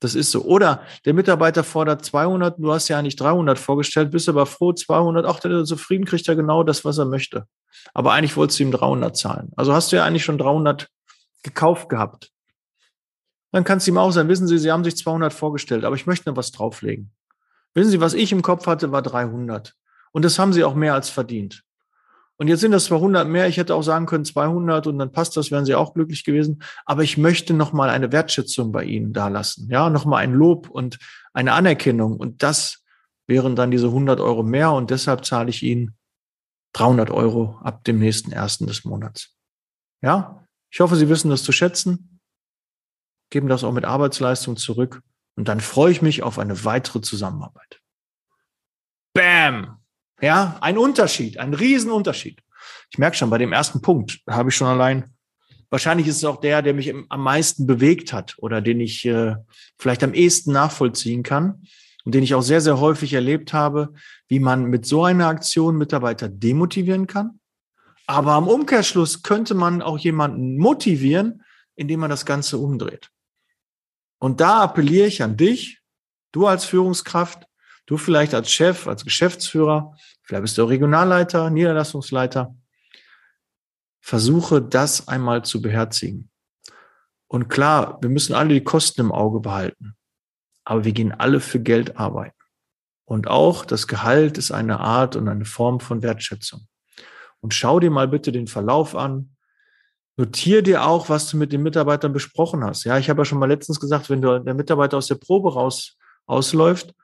das 0.00 0.14
ist 0.14 0.30
so. 0.30 0.44
Oder 0.44 0.80
der 1.04 1.12
Mitarbeiter 1.12 1.62
fordert 1.62 2.02
200, 2.02 2.58
du 2.58 2.72
hast 2.72 2.88
ja 2.88 2.98
eigentlich 2.98 3.16
300 3.16 3.58
vorgestellt, 3.58 4.12
bist 4.12 4.30
aber 4.30 4.46
froh, 4.46 4.72
200, 4.72 5.26
ach, 5.26 5.38
der 5.40 5.50
ist 5.50 5.68
zufrieden, 5.68 6.06
kriegt 6.06 6.26
er 6.26 6.36
genau 6.36 6.62
das, 6.62 6.86
was 6.86 6.96
er 6.96 7.04
möchte. 7.04 7.44
Aber 7.92 8.12
eigentlich 8.12 8.34
wolltest 8.38 8.60
du 8.60 8.62
ihm 8.62 8.70
300 8.70 9.14
zahlen. 9.14 9.52
Also 9.56 9.74
hast 9.74 9.92
du 9.92 9.96
ja 9.96 10.06
eigentlich 10.06 10.24
schon 10.24 10.38
300 10.38 10.88
gekauft 11.42 11.90
gehabt. 11.90 12.30
Dann 13.52 13.64
kannst 13.64 13.86
du 13.86 13.90
ihm 13.90 13.98
auch 13.98 14.12
sagen, 14.12 14.30
wissen 14.30 14.48
Sie, 14.48 14.56
Sie 14.56 14.72
haben 14.72 14.84
sich 14.84 14.96
200 14.96 15.34
vorgestellt, 15.34 15.84
aber 15.84 15.96
ich 15.96 16.06
möchte 16.06 16.30
noch 16.30 16.36
was 16.38 16.50
drauflegen. 16.50 17.12
Wissen 17.74 17.90
Sie, 17.90 18.00
was 18.00 18.14
ich 18.14 18.32
im 18.32 18.40
Kopf 18.40 18.66
hatte, 18.66 18.90
war 18.90 19.02
300. 19.02 19.74
Und 20.12 20.24
das 20.24 20.38
haben 20.38 20.54
Sie 20.54 20.64
auch 20.64 20.74
mehr 20.74 20.94
als 20.94 21.10
verdient. 21.10 21.62
Und 22.40 22.48
jetzt 22.48 22.60
sind 22.60 22.72
das 22.72 22.86
200 22.86 23.28
mehr. 23.28 23.48
Ich 23.48 23.58
hätte 23.58 23.74
auch 23.74 23.82
sagen 23.82 24.06
können 24.06 24.24
200 24.24 24.86
und 24.86 24.98
dann 24.98 25.12
passt 25.12 25.36
das, 25.36 25.50
wären 25.50 25.66
Sie 25.66 25.74
auch 25.74 25.92
glücklich 25.92 26.24
gewesen. 26.24 26.62
Aber 26.86 27.02
ich 27.02 27.18
möchte 27.18 27.52
noch 27.52 27.74
mal 27.74 27.90
eine 27.90 28.12
Wertschätzung 28.12 28.72
bei 28.72 28.82
Ihnen 28.84 29.12
dalassen. 29.12 29.68
Ja, 29.68 29.90
noch 29.90 30.06
mal 30.06 30.16
ein 30.16 30.32
Lob 30.32 30.70
und 30.70 30.98
eine 31.34 31.52
Anerkennung. 31.52 32.16
Und 32.16 32.42
das 32.42 32.82
wären 33.26 33.56
dann 33.56 33.70
diese 33.70 33.88
100 33.88 34.20
Euro 34.20 34.42
mehr. 34.42 34.72
Und 34.72 34.90
deshalb 34.90 35.26
zahle 35.26 35.50
ich 35.50 35.62
Ihnen 35.62 35.98
300 36.72 37.10
Euro 37.10 37.58
ab 37.62 37.84
dem 37.84 37.98
nächsten 37.98 38.32
ersten 38.32 38.66
des 38.66 38.86
Monats. 38.86 39.36
Ja, 40.00 40.46
ich 40.70 40.80
hoffe, 40.80 40.96
Sie 40.96 41.10
wissen 41.10 41.28
das 41.28 41.42
zu 41.42 41.52
schätzen, 41.52 42.20
geben 43.28 43.48
das 43.48 43.64
auch 43.64 43.72
mit 43.72 43.84
Arbeitsleistung 43.84 44.56
zurück 44.56 45.02
und 45.36 45.48
dann 45.48 45.60
freue 45.60 45.92
ich 45.92 46.00
mich 46.00 46.22
auf 46.22 46.38
eine 46.38 46.64
weitere 46.64 47.02
Zusammenarbeit. 47.02 47.82
Bam! 49.12 49.79
Ja, 50.20 50.58
ein 50.60 50.76
Unterschied, 50.76 51.38
ein 51.38 51.54
Riesenunterschied. 51.54 52.42
Ich 52.90 52.98
merke 52.98 53.16
schon 53.16 53.30
bei 53.30 53.38
dem 53.38 53.52
ersten 53.52 53.80
Punkt, 53.80 54.20
habe 54.28 54.50
ich 54.50 54.56
schon 54.56 54.68
allein, 54.68 55.14
wahrscheinlich 55.70 56.06
ist 56.06 56.16
es 56.16 56.24
auch 56.24 56.40
der, 56.40 56.62
der 56.62 56.74
mich 56.74 56.92
am 56.92 57.22
meisten 57.22 57.66
bewegt 57.66 58.12
hat 58.12 58.34
oder 58.38 58.60
den 58.60 58.80
ich 58.80 59.04
äh, 59.06 59.36
vielleicht 59.78 60.02
am 60.02 60.12
ehesten 60.12 60.52
nachvollziehen 60.52 61.22
kann 61.22 61.62
und 62.04 62.14
den 62.14 62.22
ich 62.22 62.34
auch 62.34 62.42
sehr, 62.42 62.60
sehr 62.60 62.80
häufig 62.80 63.12
erlebt 63.12 63.52
habe, 63.52 63.94
wie 64.28 64.40
man 64.40 64.64
mit 64.64 64.84
so 64.84 65.04
einer 65.04 65.28
Aktion 65.28 65.78
Mitarbeiter 65.78 66.28
demotivieren 66.28 67.06
kann. 67.06 67.40
Aber 68.06 68.32
am 68.32 68.48
Umkehrschluss 68.48 69.22
könnte 69.22 69.54
man 69.54 69.82
auch 69.82 69.98
jemanden 69.98 70.58
motivieren, 70.58 71.42
indem 71.76 72.00
man 72.00 72.10
das 72.10 72.26
Ganze 72.26 72.58
umdreht. 72.58 73.10
Und 74.18 74.40
da 74.40 74.60
appelliere 74.62 75.06
ich 75.06 75.22
an 75.22 75.36
dich, 75.36 75.80
du 76.32 76.46
als 76.46 76.64
Führungskraft, 76.64 77.46
du 77.90 77.96
vielleicht 77.96 78.34
als 78.34 78.50
Chef, 78.50 78.86
als 78.86 79.04
Geschäftsführer, 79.04 79.94
vielleicht 80.22 80.42
bist 80.42 80.58
du 80.58 80.64
Regionalleiter, 80.64 81.50
Niederlassungsleiter. 81.50 82.54
Versuche 84.00 84.62
das 84.62 85.08
einmal 85.08 85.44
zu 85.44 85.60
beherzigen. 85.60 86.30
Und 87.28 87.48
klar, 87.48 87.98
wir 88.00 88.08
müssen 88.08 88.34
alle 88.34 88.54
die 88.54 88.64
Kosten 88.64 89.02
im 89.02 89.12
Auge 89.12 89.40
behalten 89.40 89.96
aber 90.70 90.84
wir 90.84 90.92
gehen 90.92 91.12
alle 91.12 91.40
für 91.40 91.58
Geld 91.58 91.96
arbeiten. 91.96 92.36
Und 93.04 93.26
auch 93.26 93.64
das 93.64 93.88
Gehalt 93.88 94.38
ist 94.38 94.52
eine 94.52 94.78
Art 94.78 95.16
und 95.16 95.28
eine 95.28 95.44
Form 95.44 95.80
von 95.80 96.02
Wertschätzung. 96.02 96.68
Und 97.40 97.54
schau 97.54 97.80
dir 97.80 97.90
mal 97.90 98.06
bitte 98.06 98.30
den 98.30 98.46
Verlauf 98.46 98.94
an. 98.94 99.34
Notier 100.16 100.62
dir 100.62 100.84
auch, 100.84 101.08
was 101.08 101.28
du 101.28 101.38
mit 101.38 101.52
den 101.52 101.62
Mitarbeitern 101.62 102.12
besprochen 102.12 102.62
hast. 102.62 102.84
Ja, 102.84 102.98
ich 102.98 103.10
habe 103.10 103.22
ja 103.22 103.24
schon 103.24 103.40
mal 103.40 103.48
letztens 103.48 103.80
gesagt, 103.80 104.10
wenn 104.10 104.22
der 104.22 104.54
Mitarbeiter 104.54 104.96
aus 104.96 105.08
der 105.08 105.16
Probe 105.16 105.52
raus 105.52 105.96
ausläuft 106.26 106.94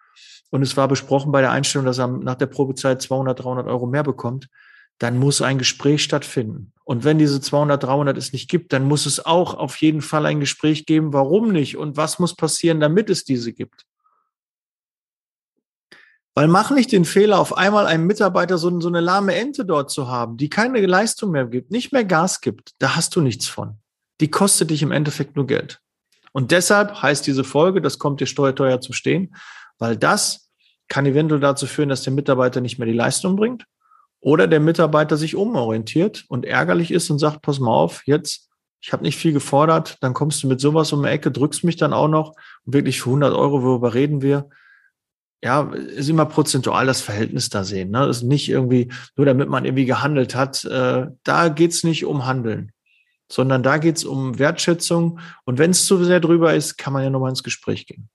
und 0.51 0.63
es 0.63 0.77
war 0.77 0.89
besprochen 0.89 1.33
bei 1.33 1.41
der 1.41 1.51
Einstellung, 1.51 1.87
dass 1.87 1.99
er 1.99 2.09
nach 2.09 2.37
der 2.37 2.47
Probezeit 2.47 3.03
200, 3.03 3.43
300 3.43 3.67
Euro 3.67 3.87
mehr 3.87 4.03
bekommt, 4.03 4.49
dann 4.99 5.19
muss 5.19 5.43
ein 5.43 5.59
Gespräch 5.59 6.03
stattfinden. 6.03 6.73
Und 6.85 7.05
wenn 7.05 7.19
diese 7.19 7.41
200, 7.41 7.83
300 7.83 8.17
es 8.17 8.33
nicht 8.33 8.49
gibt, 8.49 8.73
dann 8.73 8.85
muss 8.85 9.07
es 9.07 9.25
auch 9.25 9.55
auf 9.55 9.77
jeden 9.77 10.01
Fall 10.01 10.25
ein 10.25 10.41
Gespräch 10.41 10.87
geben, 10.87 11.13
warum 11.13 11.53
nicht 11.53 11.77
und 11.77 11.97
was 11.97 12.19
muss 12.19 12.35
passieren, 12.35 12.81
damit 12.81 13.11
es 13.11 13.25
diese 13.25 13.53
gibt. 13.53 13.85
Weil 16.35 16.49
mach 16.49 16.71
nicht 16.71 16.93
den 16.93 17.07
Fehler, 17.07 17.39
auf 17.39 17.57
einmal 17.57 17.87
einen 17.87 18.07
Mitarbeiter 18.07 18.59
so, 18.59 18.81
so 18.81 18.89
eine 18.89 19.01
lahme 19.01 19.35
Ente 19.35 19.65
dort 19.65 19.91
zu 19.91 20.09
haben, 20.09 20.37
die 20.37 20.51
keine 20.51 20.85
Leistung 20.85 21.31
mehr 21.31 21.47
gibt, 21.47 21.71
nicht 21.71 21.93
mehr 21.93 22.05
Gas 22.05 22.41
gibt. 22.41 22.73
Da 22.79 22.95
hast 22.95 23.17
du 23.17 23.23
nichts 23.23 23.49
von. 23.49 23.79
Die 24.21 24.31
kostet 24.31 24.71
dich 24.71 24.83
im 24.83 24.93
Endeffekt 24.93 25.37
nur 25.37 25.47
Geld. 25.47 25.81
Und 26.33 26.51
deshalb 26.51 27.03
heißt 27.03 27.27
diese 27.27 27.45
Folge, 27.45 27.81
das 27.81 27.99
kommt 27.99 28.21
dir 28.21 28.27
steuerteuer 28.27 28.83
zu 28.83 28.93
stehen, 28.93 29.35
weil 29.79 29.97
das 29.97 30.51
kann 30.89 31.07
eventuell 31.07 31.41
dazu 31.41 31.67
führen, 31.67 31.89
dass 31.89 32.03
der 32.03 32.13
Mitarbeiter 32.13 32.61
nicht 32.61 32.79
mehr 32.79 32.87
die 32.87 32.95
Leistung 32.95 33.37
bringt 33.37 33.65
oder 34.21 34.47
der 34.47 34.61
Mitarbeiter 34.61 35.17
sich 35.17 35.37
umorientiert 35.37 36.25
und 36.29 36.45
ärgerlich 36.45 36.91
ist 36.91 37.11
und 37.11 37.19
sagt, 37.19 37.43
pass 37.43 37.61
mal 37.61 37.73
auf, 37.73 38.03
jetzt, 38.07 38.49
ich 38.81 38.93
habe 38.93 39.03
nicht 39.03 39.19
viel 39.19 39.33
gefordert, 39.33 39.99
dann 40.01 40.15
kommst 40.15 40.43
du 40.43 40.49
mit 40.49 40.61
sowas 40.61 40.93
um 40.93 41.03
die 41.03 41.09
Ecke, 41.09 41.31
drückst 41.31 41.65
mich 41.65 41.77
dann 41.77 41.93
auch 41.93 42.09
noch 42.09 42.35
und 42.65 42.75
wirklich 42.75 43.01
für 43.01 43.11
100 43.11 43.35
Euro, 43.35 43.63
worüber 43.63 43.95
reden 43.95 44.23
wir? 44.23 44.49
Ja, 45.43 45.71
ist 45.71 46.09
immer 46.09 46.25
prozentual 46.25 46.87
das 46.87 47.03
Verhältnis 47.03 47.51
da 47.51 47.63
sehen. 47.63 47.91
Ne? 47.91 48.07
Das 48.07 48.19
ist 48.19 48.23
nicht 48.23 48.49
irgendwie, 48.49 48.91
nur 49.17 49.27
damit 49.27 49.49
man 49.49 49.65
irgendwie 49.65 49.85
gehandelt 49.85 50.35
hat. 50.35 50.65
Äh, 50.65 51.09
da 51.23 51.49
geht's 51.49 51.85
nicht 51.85 52.05
um 52.05 52.27
Handeln, 52.27 52.73
sondern 53.31 53.63
da 53.63 53.77
geht's 53.77 54.05
um 54.05 54.39
Wertschätzung. 54.39 55.21
Und 55.45 55.59
wenn 55.59 55.73
es 55.73 55.85
zu 55.85 56.03
sehr 56.03 56.21
drüber 56.21 56.55
ist, 56.55 56.79
kann 56.79 56.93
man 56.93 57.05
ja 57.05 57.11
nochmal 57.11 57.31
ins 57.31 57.43
Gespräch 57.43 57.87
gehen. 57.87 58.09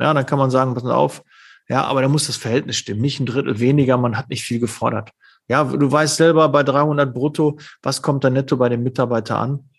Ja, 0.00 0.14
dann 0.14 0.26
kann 0.26 0.38
man 0.38 0.50
sagen, 0.50 0.74
pass 0.74 0.84
auf, 0.84 1.22
ja, 1.68 1.84
aber 1.84 2.02
da 2.02 2.08
muss 2.08 2.26
das 2.26 2.36
Verhältnis 2.36 2.76
stimmen. 2.76 3.00
Nicht 3.00 3.20
ein 3.20 3.26
Drittel 3.26 3.60
weniger, 3.60 3.96
man 3.98 4.16
hat 4.16 4.30
nicht 4.30 4.42
viel 4.42 4.58
gefordert. 4.58 5.10
Ja, 5.48 5.64
du 5.64 5.90
weißt 5.90 6.16
selber 6.16 6.48
bei 6.48 6.62
300 6.62 7.12
brutto, 7.12 7.58
was 7.82 8.02
kommt 8.02 8.24
da 8.24 8.30
netto 8.30 8.56
bei 8.56 8.68
dem 8.68 8.82
Mitarbeiter 8.82 9.38
an? 9.38 9.70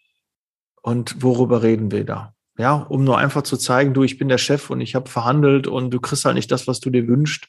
Und 0.81 1.21
worüber 1.21 1.63
reden 1.63 1.91
wir 1.91 2.05
da? 2.05 2.33
Ja, 2.57 2.73
um 2.73 3.03
nur 3.03 3.17
einfach 3.17 3.43
zu 3.43 3.57
zeigen, 3.57 3.93
du, 3.93 4.03
ich 4.03 4.17
bin 4.17 4.29
der 4.29 4.37
Chef 4.37 4.69
und 4.69 4.81
ich 4.81 4.95
habe 4.95 5.09
verhandelt 5.09 5.67
und 5.67 5.91
du 5.91 5.99
kriegst 5.99 6.25
halt 6.25 6.35
nicht 6.35 6.51
das, 6.51 6.67
was 6.67 6.79
du 6.79 6.89
dir 6.89 7.07
wünschst. 7.07 7.47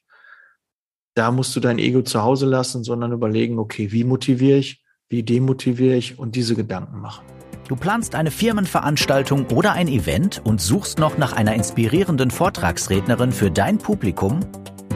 Da 1.14 1.32
musst 1.32 1.54
du 1.56 1.60
dein 1.60 1.78
Ego 1.78 2.02
zu 2.02 2.22
Hause 2.22 2.46
lassen, 2.46 2.84
sondern 2.84 3.12
überlegen, 3.12 3.58
okay, 3.58 3.90
wie 3.92 4.04
motiviere 4.04 4.58
ich, 4.58 4.84
wie 5.08 5.22
demotiviere 5.22 5.96
ich 5.96 6.18
und 6.18 6.36
diese 6.36 6.54
Gedanken 6.54 7.00
machen. 7.00 7.24
Du 7.70 7.76
planst 7.76 8.16
eine 8.16 8.32
Firmenveranstaltung 8.32 9.46
oder 9.54 9.74
ein 9.74 9.86
Event 9.86 10.42
und 10.42 10.60
suchst 10.60 10.98
noch 10.98 11.18
nach 11.18 11.34
einer 11.34 11.54
inspirierenden 11.54 12.32
Vortragsrednerin 12.32 13.30
für 13.30 13.52
dein 13.52 13.78
Publikum? 13.78 14.40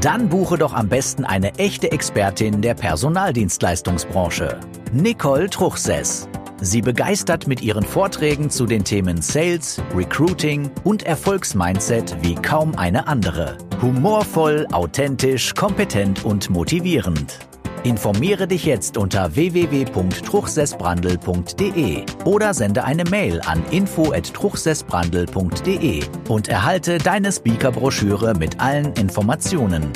Dann 0.00 0.28
buche 0.28 0.58
doch 0.58 0.74
am 0.74 0.88
besten 0.88 1.24
eine 1.24 1.54
echte 1.54 1.92
Expertin 1.92 2.62
der 2.62 2.74
Personaldienstleistungsbranche, 2.74 4.58
Nicole 4.92 5.48
Truchsess. 5.48 6.28
Sie 6.60 6.82
begeistert 6.82 7.46
mit 7.46 7.62
ihren 7.62 7.84
Vorträgen 7.84 8.50
zu 8.50 8.66
den 8.66 8.82
Themen 8.82 9.22
Sales, 9.22 9.80
Recruiting 9.94 10.68
und 10.82 11.04
Erfolgsmindset 11.04 12.16
wie 12.22 12.34
kaum 12.34 12.76
eine 12.76 13.06
andere. 13.06 13.56
Humorvoll, 13.82 14.66
authentisch, 14.72 15.54
kompetent 15.54 16.24
und 16.24 16.50
motivierend. 16.50 17.38
Informiere 17.84 18.48
dich 18.48 18.64
jetzt 18.64 18.96
unter 18.96 19.36
www.truchsessbrandel.de 19.36 22.06
oder 22.24 22.54
sende 22.54 22.84
eine 22.84 23.04
Mail 23.04 23.42
an 23.42 23.62
info@truchsessbrandel.de 23.70 26.02
und 26.28 26.48
erhalte 26.48 26.96
deine 26.96 27.30
Speakerbroschüre 27.30 28.32
mit 28.34 28.58
allen 28.58 28.94
Informationen. 28.94 29.92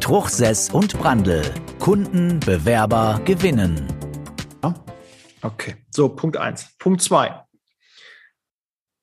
Truchsess 0.00 0.70
und 0.70 0.98
Brandel. 0.98 1.42
Kunden, 1.78 2.40
Bewerber 2.40 3.20
gewinnen. 3.26 3.86
Okay, 5.42 5.76
so 5.90 6.08
Punkt 6.08 6.38
eins. 6.38 6.74
Punkt 6.78 7.02
zwei. 7.02 7.44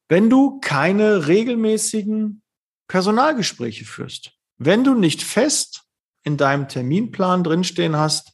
Wenn 0.09 0.31
du 0.31 0.59
keine 0.59 1.27
regelmäßigen 1.27 2.41
Personalgespräche 2.87 3.85
führst, 3.85 4.31
wenn 4.57 4.83
du 4.83 4.95
nicht 4.95 5.21
fest 5.21 5.82
in 6.23 6.37
deinem 6.37 6.67
Terminplan 6.67 7.43
drinstehen 7.43 7.95
hast, 7.95 8.33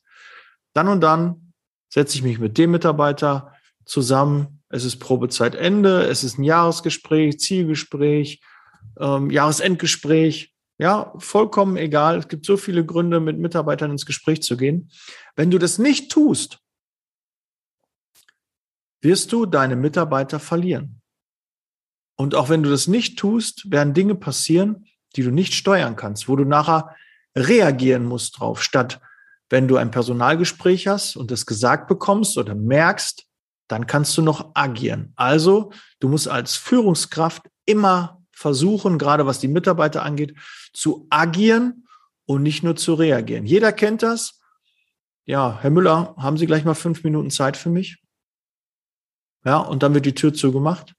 dann 0.74 0.88
und 0.88 1.01
dann 1.01 1.53
setze 1.89 2.15
ich 2.15 2.24
mich 2.24 2.39
mit 2.39 2.58
dem 2.58 2.72
Mitarbeiter 2.72 3.53
zusammen. 3.86 4.62
Es 4.69 4.86
ist 4.86 4.98
Probezeitende, 4.98 6.03
es 6.03 6.24
ist 6.24 6.38
ein 6.38 6.43
Jahresgespräch, 6.43 7.39
Zielgespräch, 7.39 8.41
ähm, 9.00 9.31
Jahresendgespräch. 9.31 10.53
Ja, 10.77 11.13
vollkommen 11.17 11.75
egal. 11.75 12.19
Es 12.19 12.27
gibt 12.27 12.46
so 12.46 12.55
viele 12.55 12.86
Gründe, 12.86 13.19
mit 13.19 13.38
Mitarbeitern 13.38 13.91
ins 13.91 14.05
Gespräch 14.05 14.41
zu 14.43 14.55
gehen. 14.55 14.91
Wenn 15.36 15.51
du 15.51 15.58
das 15.58 15.79
nicht 15.79 16.12
tust, 16.12 16.60
wirst 19.01 19.31
du 19.31 19.46
deine 19.46 19.75
Mitarbeiter 19.75 20.39
verlieren. 20.39 21.01
Und 22.15 22.36
auch 22.36 22.50
wenn 22.50 22.63
du 22.63 22.69
das 22.69 22.88
nicht 22.88 23.17
tust, 23.17 23.72
werden 23.72 23.93
Dinge 23.93 24.15
passieren, 24.15 24.86
die 25.15 25.24
du 25.24 25.31
nicht 25.31 25.53
steuern 25.53 25.96
kannst, 25.96 26.27
wo 26.27 26.36
du 26.36 26.43
nachher 26.43 26.96
reagieren 27.36 28.05
musst 28.05 28.39
drauf, 28.39 28.62
statt 28.63 29.00
wenn 29.50 29.67
du 29.67 29.77
ein 29.77 29.91
Personalgespräch 29.91 30.88
hast 30.88 31.15
und 31.15 31.31
das 31.31 31.45
gesagt 31.45 31.88
bekommst 31.88 32.38
oder 32.38 32.55
merkst, 32.55 33.25
dann 33.67 33.88
kannst 33.88 34.17
du 34.17 34.21
noch 34.21 34.51
agieren. 34.55 35.13
Also, 35.15 35.71
du 36.00 36.09
musst 36.09 36.27
als 36.27 36.55
Führungskraft 36.55 37.43
immer 37.65 38.24
versuchen, 38.31 38.98
gerade 38.98 39.25
was 39.25 39.39
die 39.39 39.48
Mitarbeiter 39.48 40.03
angeht, 40.03 40.36
zu 40.74 41.07
agieren 41.09 41.88
und 42.25 42.43
nicht 42.43 42.63
nur 42.63 42.75
zu 42.75 42.93
reagieren. 42.93 43.45
Jeder 43.45 43.71
kennt 43.71 44.03
das. 44.03 44.39
Ja, 45.25 45.59
Herr 45.62 45.69
Müller, 45.69 46.15
haben 46.17 46.38
Sie 46.38 46.48
gleich 46.48 46.63
mal 46.63 46.74
fünf 46.74 47.03
Minuten 47.03 47.29
Zeit 47.29 47.57
für 47.57 47.69
mich? 47.69 48.01
Ja, 49.45 49.57
und 49.57 49.83
dann 49.83 49.93
wird 49.93 50.05
die 50.05 50.15
Tür 50.15 50.33
zugemacht. 50.33 50.95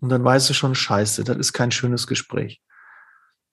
Und 0.00 0.08
dann 0.08 0.24
weißt 0.24 0.50
du 0.50 0.54
schon, 0.54 0.74
scheiße, 0.74 1.24
das 1.24 1.36
ist 1.36 1.52
kein 1.52 1.70
schönes 1.70 2.06
Gespräch. 2.06 2.60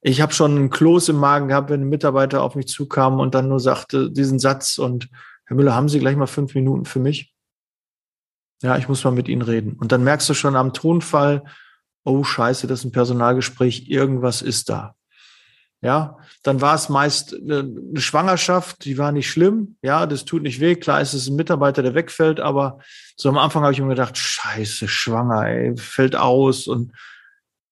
Ich 0.01 0.21
habe 0.21 0.33
schon 0.33 0.55
einen 0.55 0.69
Kloß 0.69 1.09
im 1.09 1.17
Magen 1.17 1.49
gehabt, 1.49 1.69
wenn 1.69 1.81
ein 1.81 1.89
Mitarbeiter 1.89 2.41
auf 2.41 2.55
mich 2.55 2.67
zukam 2.67 3.19
und 3.19 3.35
dann 3.35 3.49
nur 3.49 3.59
sagte 3.59 4.09
diesen 4.09 4.39
Satz 4.39 4.77
und 4.77 5.09
Herr 5.45 5.55
Müller, 5.55 5.75
haben 5.75 5.89
Sie 5.89 5.99
gleich 5.99 6.15
mal 6.15 6.27
fünf 6.27 6.55
Minuten 6.55 6.85
für 6.85 6.99
mich? 6.99 7.33
Ja, 8.61 8.77
ich 8.77 8.87
muss 8.87 9.03
mal 9.03 9.11
mit 9.11 9.27
Ihnen 9.27 9.41
reden. 9.41 9.73
Und 9.73 9.91
dann 9.91 10.03
merkst 10.03 10.29
du 10.29 10.33
schon 10.33 10.55
am 10.55 10.73
Tonfall, 10.73 11.43
oh 12.03 12.23
scheiße, 12.23 12.67
das 12.67 12.79
ist 12.79 12.85
ein 12.85 12.91
Personalgespräch, 12.91 13.89
irgendwas 13.89 14.41
ist 14.41 14.69
da. 14.69 14.95
Ja, 15.81 16.17
dann 16.43 16.59
war 16.59 16.75
es 16.75 16.89
meist 16.89 17.33
eine, 17.33 17.73
Schwangerschaft, 17.95 18.83
die 18.83 18.97
war 18.97 19.13
nicht 19.13 19.29
schlimm. 19.29 19.77
Ja, 19.81 20.05
das 20.05 20.25
tut 20.25 20.43
nicht 20.43 20.59
weh. 20.59 20.75
Klar 20.75 20.99
ist 20.99 21.13
es 21.13 21.27
ein 21.27 21.37
Mitarbeiter, 21.37 21.81
der 21.81 21.95
wegfällt, 21.95 22.41
aber 22.41 22.79
so 23.15 23.29
am 23.29 23.37
Anfang 23.37 23.63
habe 23.63 23.71
ich 23.73 23.79
mir 23.79 23.87
gedacht, 23.87 24.17
scheiße, 24.17 24.89
schwanger, 24.89 25.47
ey, 25.47 25.77
fällt 25.77 26.17
aus. 26.17 26.67
Und 26.67 26.91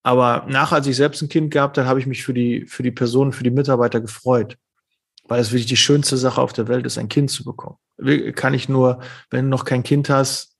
aber 0.07 0.45
nach, 0.47 0.71
als 0.71 0.87
ich 0.87 0.95
selbst 0.95 1.21
ein 1.21 1.27
Kind 1.27 1.51
gehabt 1.51 1.77
habe, 1.77 1.85
habe 1.85 1.99
ich 1.99 2.07
mich 2.07 2.23
für 2.23 2.33
die, 2.33 2.65
für 2.65 2.81
die 2.81 2.91
Personen, 2.91 3.33
für 3.33 3.43
die 3.43 3.51
Mitarbeiter 3.51 3.99
gefreut. 3.99 4.57
Weil 5.27 5.41
es 5.41 5.51
wirklich 5.51 5.65
die 5.65 5.75
schönste 5.75 6.15
Sache 6.15 6.41
auf 6.41 6.53
der 6.53 6.69
Welt 6.69 6.85
ist, 6.85 6.97
ein 6.97 7.09
Kind 7.09 7.29
zu 7.29 7.43
bekommen. 7.43 7.75
Kann 8.33 8.53
ich 8.53 8.69
nur, 8.69 9.01
wenn 9.29 9.43
du 9.43 9.49
noch 9.49 9.65
kein 9.65 9.83
Kind 9.83 10.09
hast, 10.09 10.55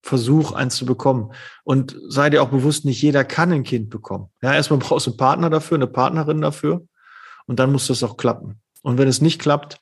versuch, 0.00 0.52
eins 0.52 0.76
zu 0.76 0.86
bekommen. 0.86 1.32
Und 1.64 1.96
sei 2.06 2.30
dir 2.30 2.40
auch 2.40 2.50
bewusst, 2.50 2.84
nicht 2.84 3.02
jeder 3.02 3.24
kann 3.24 3.52
ein 3.52 3.64
Kind 3.64 3.90
bekommen. 3.90 4.30
Ja, 4.42 4.54
erstmal 4.54 4.78
brauchst 4.78 5.08
du 5.08 5.10
einen 5.10 5.16
Partner 5.16 5.50
dafür, 5.50 5.76
eine 5.76 5.88
Partnerin 5.88 6.40
dafür. 6.40 6.86
Und 7.46 7.58
dann 7.58 7.72
muss 7.72 7.88
das 7.88 8.04
auch 8.04 8.16
klappen. 8.16 8.60
Und 8.82 8.96
wenn 8.96 9.08
es 9.08 9.20
nicht 9.20 9.40
klappt, 9.40 9.80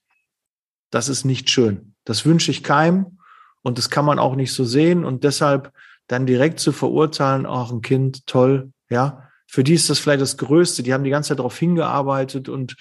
das 0.90 1.11
ist 1.11 1.26
nicht 1.26 1.50
schön. 1.50 1.97
Das 2.04 2.25
wünsche 2.25 2.50
ich 2.50 2.62
keinem. 2.62 3.19
Und 3.61 3.76
das 3.76 3.90
kann 3.90 4.07
man 4.07 4.19
auch 4.19 4.37
nicht 4.37 4.54
so 4.54 4.64
sehen. 4.64 5.04
Und 5.04 5.23
deshalb 5.23 5.71
dann 6.07 6.25
direkt 6.25 6.61
zu 6.61 6.73
verurteilen, 6.73 7.45
auch 7.45 7.73
ein 7.73 7.83
Kind, 7.83 8.26
toll, 8.26 8.72
ja. 8.93 9.29
Für 9.49 9.65
die 9.65 9.75
ist 9.75 9.91
das 9.91 9.99
vielleicht 9.99 10.23
das 10.23 10.37
Größte. 10.37 10.83
Die 10.83 10.95
haben 10.95 11.05
die 11.05 11.11
ganze 11.11 11.31
Zeit 11.31 11.39
darauf 11.39 11.59
hingearbeitet 11.59 12.49
und 12.49 12.77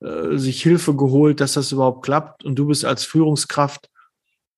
äh, 0.00 0.36
sich 0.36 0.62
Hilfe 0.62 0.94
geholt, 0.94 1.40
dass 1.40 1.54
das 1.54 1.72
überhaupt 1.72 2.04
klappt. 2.04 2.44
Und 2.44 2.56
du 2.56 2.66
bist 2.66 2.84
als 2.84 3.04
Führungskraft 3.04 3.88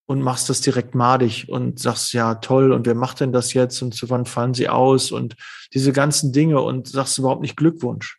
und 0.07 0.23
machst 0.23 0.49
das 0.49 0.61
direkt 0.61 0.95
madig 0.95 1.49
und 1.49 1.79
sagst, 1.79 2.13
ja, 2.13 2.37
toll, 2.37 2.73
und 2.73 2.87
wer 2.87 2.95
macht 2.95 3.21
denn 3.21 3.33
das 3.33 3.53
jetzt 3.53 3.83
und 3.83 3.95
zu 3.95 4.09
wann 4.09 4.25
fallen 4.25 4.55
sie 4.55 4.69
aus 4.69 5.13
und 5.13 5.37
diese 5.75 5.93
ganzen 5.93 6.33
Dinge 6.33 6.61
und 6.63 6.89
sagst 6.89 7.19
überhaupt 7.19 7.43
nicht 7.43 7.57
Glückwunsch. 7.57 8.19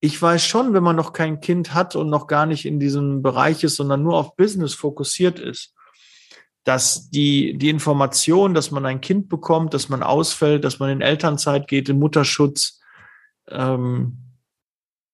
Ich 0.00 0.20
weiß 0.20 0.44
schon, 0.44 0.72
wenn 0.72 0.84
man 0.84 0.94
noch 0.94 1.12
kein 1.12 1.40
Kind 1.40 1.74
hat 1.74 1.96
und 1.96 2.10
noch 2.10 2.28
gar 2.28 2.46
nicht 2.46 2.64
in 2.64 2.78
diesem 2.78 3.22
Bereich 3.22 3.64
ist, 3.64 3.76
sondern 3.76 4.02
nur 4.02 4.16
auf 4.16 4.36
Business 4.36 4.74
fokussiert 4.74 5.40
ist, 5.40 5.74
dass 6.66 7.10
die, 7.10 7.56
die 7.56 7.70
Information, 7.70 8.52
dass 8.52 8.72
man 8.72 8.84
ein 8.86 9.00
Kind 9.00 9.28
bekommt, 9.28 9.72
dass 9.72 9.88
man 9.88 10.02
ausfällt, 10.02 10.64
dass 10.64 10.80
man 10.80 10.90
in 10.90 11.00
Elternzeit 11.00 11.68
geht, 11.68 11.88
in 11.88 12.00
Mutterschutz, 12.00 12.80
ähm, 13.48 14.18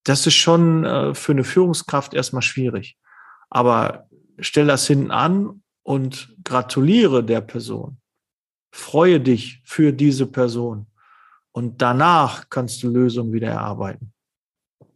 das 0.03 0.27
ist 0.27 0.35
schon 0.35 0.87
äh, 0.87 1.15
für 1.15 1.33
eine 1.33 1.45
Führungskraft 1.45 2.15
erstmal 2.15 2.41
schwierig. 2.41 2.97
Aber 3.51 4.09
stell 4.39 4.67
das 4.67 4.87
hinten 4.87 5.11
an 5.11 5.63
und 5.83 6.35
gratuliere 6.43 7.23
der 7.23 7.43
Person. 7.43 7.99
Freue 8.73 9.21
dich 9.21 9.61
für 9.63 9.93
diese 9.93 10.27
Person. 10.27 10.87
Und 11.53 11.83
danach 11.83 12.49
kannst 12.49 12.83
du 12.83 12.89
Lösungen 12.89 13.35
wieder 13.35 13.51
erarbeiten. 13.51 14.15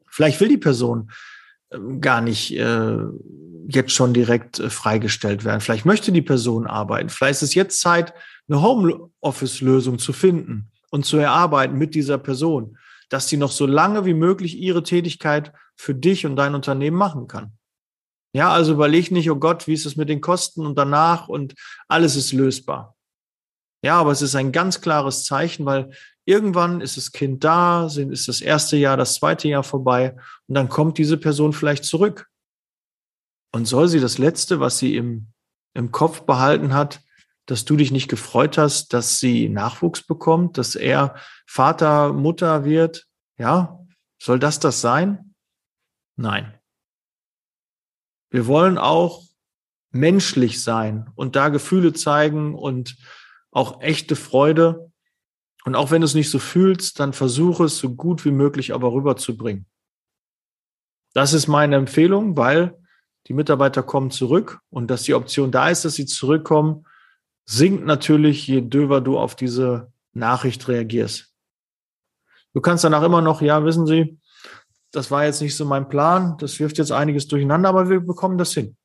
Vielleicht 0.06 0.40
will 0.40 0.48
die 0.48 0.56
Person 0.56 1.10
gar 2.00 2.20
nicht 2.20 2.56
äh, 2.56 2.98
jetzt 3.68 3.92
schon 3.92 4.14
direkt 4.14 4.58
äh, 4.58 4.70
freigestellt 4.70 5.44
werden. 5.44 5.60
Vielleicht 5.60 5.86
möchte 5.86 6.12
die 6.12 6.22
Person 6.22 6.66
arbeiten. 6.66 7.08
Vielleicht 7.08 7.42
ist 7.42 7.50
es 7.50 7.54
jetzt 7.54 7.80
Zeit, 7.80 8.14
eine 8.48 8.62
Homeoffice-Lösung 8.62 9.98
zu 9.98 10.12
finden 10.12 10.70
und 10.90 11.04
zu 11.04 11.16
erarbeiten 11.16 11.76
mit 11.76 11.94
dieser 11.94 12.18
Person, 12.18 12.78
dass 13.08 13.28
sie 13.28 13.36
noch 13.36 13.50
so 13.50 13.66
lange 13.66 14.04
wie 14.04 14.14
möglich 14.14 14.56
ihre 14.56 14.82
Tätigkeit 14.82 15.52
für 15.74 15.94
dich 15.94 16.26
und 16.26 16.36
dein 16.36 16.54
Unternehmen 16.54 16.96
machen 16.96 17.26
kann. 17.26 17.52
Ja, 18.32 18.50
also 18.50 18.72
überleg 18.72 19.10
nicht, 19.10 19.30
oh 19.30 19.36
Gott, 19.36 19.66
wie 19.66 19.72
ist 19.72 19.86
es 19.86 19.96
mit 19.96 20.08
den 20.08 20.20
Kosten 20.20 20.66
und 20.66 20.76
danach 20.76 21.28
und 21.28 21.54
alles 21.88 22.16
ist 22.16 22.32
lösbar. 22.32 22.94
Ja, 23.82 23.98
aber 23.98 24.10
es 24.10 24.22
ist 24.22 24.34
ein 24.34 24.52
ganz 24.52 24.80
klares 24.80 25.24
Zeichen, 25.24 25.64
weil 25.64 25.90
irgendwann 26.26 26.82
ist 26.82 26.98
das 26.98 27.12
Kind 27.12 27.44
da, 27.44 27.86
ist 27.86 28.28
das 28.28 28.40
erste 28.42 28.76
Jahr, 28.76 28.98
das 28.98 29.14
zweite 29.14 29.48
Jahr 29.48 29.62
vorbei 29.62 30.14
und 30.46 30.54
dann 30.54 30.68
kommt 30.68 30.98
diese 30.98 31.16
Person 31.16 31.54
vielleicht 31.54 31.84
zurück. 31.84 32.28
Und 33.52 33.64
soll 33.64 33.88
sie 33.88 34.00
das 34.00 34.18
Letzte, 34.18 34.60
was 34.60 34.78
sie 34.78 34.96
im, 34.96 35.28
im 35.72 35.92
Kopf 35.92 36.22
behalten 36.22 36.74
hat, 36.74 37.00
dass 37.46 37.64
du 37.64 37.76
dich 37.76 37.92
nicht 37.92 38.08
gefreut 38.08 38.58
hast, 38.58 38.92
dass 38.92 39.18
sie 39.20 39.48
Nachwuchs 39.48 40.02
bekommt, 40.02 40.58
dass 40.58 40.74
er 40.74 41.14
Vater, 41.46 42.12
Mutter 42.12 42.64
wird? 42.64 43.06
Ja, 43.38 43.78
soll 44.20 44.38
das 44.38 44.58
das 44.58 44.80
sein? 44.80 45.34
Nein. 46.16 46.58
Wir 48.30 48.46
wollen 48.46 48.78
auch 48.78 49.22
menschlich 49.90 50.62
sein 50.62 51.10
und 51.14 51.36
da 51.36 51.48
Gefühle 51.48 51.92
zeigen 51.92 52.54
und 52.54 52.96
auch 53.52 53.80
echte 53.80 54.16
Freude. 54.16 54.92
Und 55.66 55.74
auch 55.74 55.90
wenn 55.90 56.00
du 56.00 56.04
es 56.04 56.14
nicht 56.14 56.30
so 56.30 56.38
fühlst, 56.38 57.00
dann 57.00 57.12
versuche 57.12 57.64
es 57.64 57.78
so 57.78 57.92
gut 57.96 58.24
wie 58.24 58.30
möglich 58.30 58.72
aber 58.72 58.92
rüberzubringen. 58.92 59.66
Das 61.12 61.32
ist 61.32 61.48
meine 61.48 61.74
Empfehlung, 61.74 62.36
weil 62.36 62.78
die 63.26 63.34
Mitarbeiter 63.34 63.82
kommen 63.82 64.12
zurück 64.12 64.60
und 64.70 64.92
dass 64.92 65.02
die 65.02 65.14
Option 65.14 65.50
da 65.50 65.68
ist, 65.68 65.84
dass 65.84 65.94
sie 65.94 66.06
zurückkommen, 66.06 66.86
sinkt 67.46 67.84
natürlich, 67.84 68.46
je 68.46 68.60
döver 68.60 69.00
du 69.00 69.18
auf 69.18 69.34
diese 69.34 69.92
Nachricht 70.12 70.68
reagierst. 70.68 71.34
Du 72.54 72.60
kannst 72.60 72.84
danach 72.84 73.02
immer 73.02 73.20
noch, 73.20 73.42
ja, 73.42 73.64
wissen 73.64 73.88
Sie, 73.88 74.20
das 74.92 75.10
war 75.10 75.24
jetzt 75.24 75.42
nicht 75.42 75.56
so 75.56 75.64
mein 75.64 75.88
Plan, 75.88 76.38
das 76.38 76.60
wirft 76.60 76.78
jetzt 76.78 76.92
einiges 76.92 77.26
durcheinander, 77.26 77.70
aber 77.70 77.90
wir 77.90 77.98
bekommen 77.98 78.38
das 78.38 78.54
hin. 78.54 78.76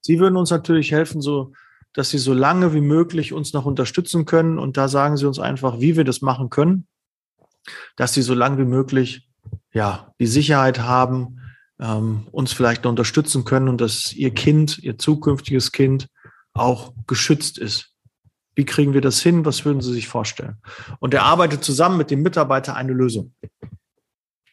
Sie 0.00 0.20
würden 0.20 0.36
uns 0.36 0.50
natürlich 0.50 0.92
helfen, 0.92 1.20
so 1.20 1.54
dass 1.96 2.10
Sie 2.10 2.18
so 2.18 2.34
lange 2.34 2.74
wie 2.74 2.82
möglich 2.82 3.32
uns 3.32 3.54
noch 3.54 3.64
unterstützen 3.64 4.26
können. 4.26 4.58
Und 4.58 4.76
da 4.76 4.86
sagen 4.86 5.16
Sie 5.16 5.26
uns 5.26 5.38
einfach, 5.38 5.80
wie 5.80 5.96
wir 5.96 6.04
das 6.04 6.20
machen 6.20 6.50
können, 6.50 6.86
dass 7.96 8.12
Sie 8.12 8.20
so 8.20 8.34
lange 8.34 8.58
wie 8.58 8.66
möglich 8.66 9.26
ja 9.72 10.12
die 10.20 10.26
Sicherheit 10.26 10.80
haben, 10.80 11.40
ähm, 11.80 12.28
uns 12.32 12.52
vielleicht 12.52 12.84
noch 12.84 12.90
unterstützen 12.90 13.44
können 13.44 13.68
und 13.68 13.80
dass 13.80 14.12
Ihr 14.12 14.34
Kind, 14.34 14.78
Ihr 14.78 14.98
zukünftiges 14.98 15.72
Kind 15.72 16.08
auch 16.52 16.92
geschützt 17.06 17.56
ist. 17.56 17.94
Wie 18.54 18.66
kriegen 18.66 18.92
wir 18.92 19.00
das 19.00 19.22
hin? 19.22 19.46
Was 19.46 19.64
würden 19.64 19.80
Sie 19.80 19.92
sich 19.94 20.06
vorstellen? 20.06 20.58
Und 21.00 21.14
er 21.14 21.22
arbeitet 21.22 21.64
zusammen 21.64 21.96
mit 21.96 22.10
dem 22.10 22.20
Mitarbeiter 22.20 22.76
eine 22.76 22.92
Lösung. 22.92 23.34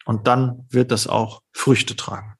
Und 0.05 0.27
dann 0.27 0.65
wird 0.69 0.91
das 0.91 1.07
auch 1.07 1.41
Früchte 1.51 1.97
tragen. 1.97 2.35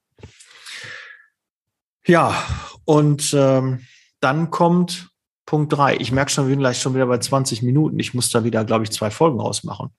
Ja, 2.06 2.42
und 2.86 3.34
ähm, 3.34 3.86
dann 4.24 4.50
kommt 4.50 5.10
Punkt 5.46 5.74
drei. 5.74 5.98
Ich 5.98 6.12
merke 6.12 6.32
schon, 6.32 6.46
wir 6.46 6.52
sind 6.52 6.60
gleich 6.60 6.82
schon 6.82 6.96
wieder 6.96 7.06
bei 7.06 7.18
20 7.18 7.62
Minuten. 7.64 8.00
Ich 8.00 8.14
muss 8.14 8.30
da 8.30 8.44
wieder, 8.44 8.64
glaube 8.64 8.86
ich, 8.86 8.92
zwei 8.92 9.12
Folgen 9.12 9.40
rausmachen. 9.40 9.96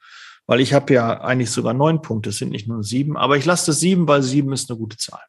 Weil 0.46 0.60
ich 0.60 0.72
habe 0.72 0.92
ja 0.94 1.20
eigentlich 1.20 1.50
sogar 1.50 1.74
neun 1.74 2.02
Punkte, 2.02 2.30
es 2.30 2.38
sind 2.38 2.50
nicht 2.50 2.68
nur 2.68 2.82
sieben, 2.82 3.16
aber 3.16 3.36
ich 3.36 3.44
lasse 3.44 3.66
das 3.66 3.80
sieben, 3.80 4.08
weil 4.08 4.22
sieben 4.22 4.52
ist 4.52 4.70
eine 4.70 4.78
gute 4.78 4.96
Zahl. 4.96 5.22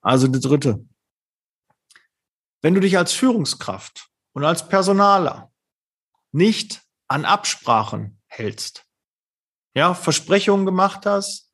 Also 0.00 0.28
die 0.28 0.40
dritte. 0.40 0.84
Wenn 2.62 2.74
du 2.74 2.80
dich 2.80 2.98
als 2.98 3.12
Führungskraft 3.12 4.08
und 4.32 4.44
als 4.44 4.68
Personaler 4.68 5.52
nicht 6.32 6.82
an 7.06 7.24
Absprachen 7.24 8.20
hältst, 8.26 8.84
ja, 9.74 9.94
Versprechungen 9.94 10.66
gemacht 10.66 11.06
hast, 11.06 11.52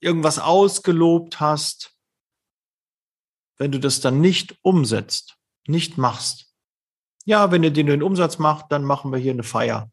irgendwas 0.00 0.38
ausgelobt 0.38 1.40
hast, 1.40 1.91
wenn 3.58 3.72
du 3.72 3.78
das 3.78 4.00
dann 4.00 4.20
nicht 4.20 4.56
umsetzt, 4.62 5.36
nicht 5.66 5.98
machst. 5.98 6.52
Ja, 7.24 7.50
wenn 7.50 7.62
ihr 7.62 7.70
den 7.70 8.02
Umsatz 8.02 8.38
macht, 8.38 8.66
dann 8.70 8.84
machen 8.84 9.12
wir 9.12 9.18
hier 9.18 9.32
eine 9.32 9.44
Feier. 9.44 9.90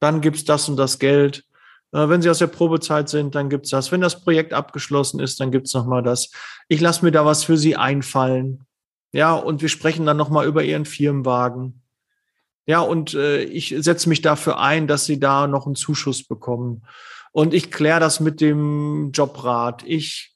Dann 0.00 0.20
gibt's 0.20 0.44
das 0.44 0.68
und 0.68 0.76
das 0.76 0.98
Geld. 0.98 1.44
Äh, 1.92 2.08
wenn 2.08 2.22
sie 2.22 2.30
aus 2.30 2.38
der 2.38 2.48
Probezeit 2.48 3.08
sind, 3.08 3.34
dann 3.34 3.48
gibt's 3.48 3.70
das. 3.70 3.92
Wenn 3.92 4.00
das 4.00 4.22
Projekt 4.22 4.52
abgeschlossen 4.52 5.20
ist, 5.20 5.40
dann 5.40 5.50
gibt's 5.50 5.74
noch 5.74 5.86
mal 5.86 6.02
das. 6.02 6.30
Ich 6.68 6.80
lasse 6.80 7.04
mir 7.04 7.12
da 7.12 7.24
was 7.24 7.44
für 7.44 7.56
sie 7.56 7.76
einfallen. 7.76 8.64
Ja, 9.12 9.34
und 9.34 9.62
wir 9.62 9.68
sprechen 9.68 10.04
dann 10.04 10.16
noch 10.16 10.28
mal 10.28 10.46
über 10.46 10.62
ihren 10.64 10.84
Firmenwagen. 10.84 11.82
Ja, 12.66 12.80
und 12.80 13.14
äh, 13.14 13.44
ich 13.44 13.74
setze 13.78 14.08
mich 14.08 14.22
dafür 14.22 14.58
ein, 14.58 14.88
dass 14.88 15.04
sie 15.06 15.20
da 15.20 15.46
noch 15.46 15.66
einen 15.66 15.76
Zuschuss 15.76 16.26
bekommen. 16.26 16.84
Und 17.32 17.54
ich 17.54 17.70
kläre 17.70 18.00
das 18.00 18.18
mit 18.18 18.40
dem 18.40 19.12
Jobrat. 19.12 19.84
Ich, 19.86 20.35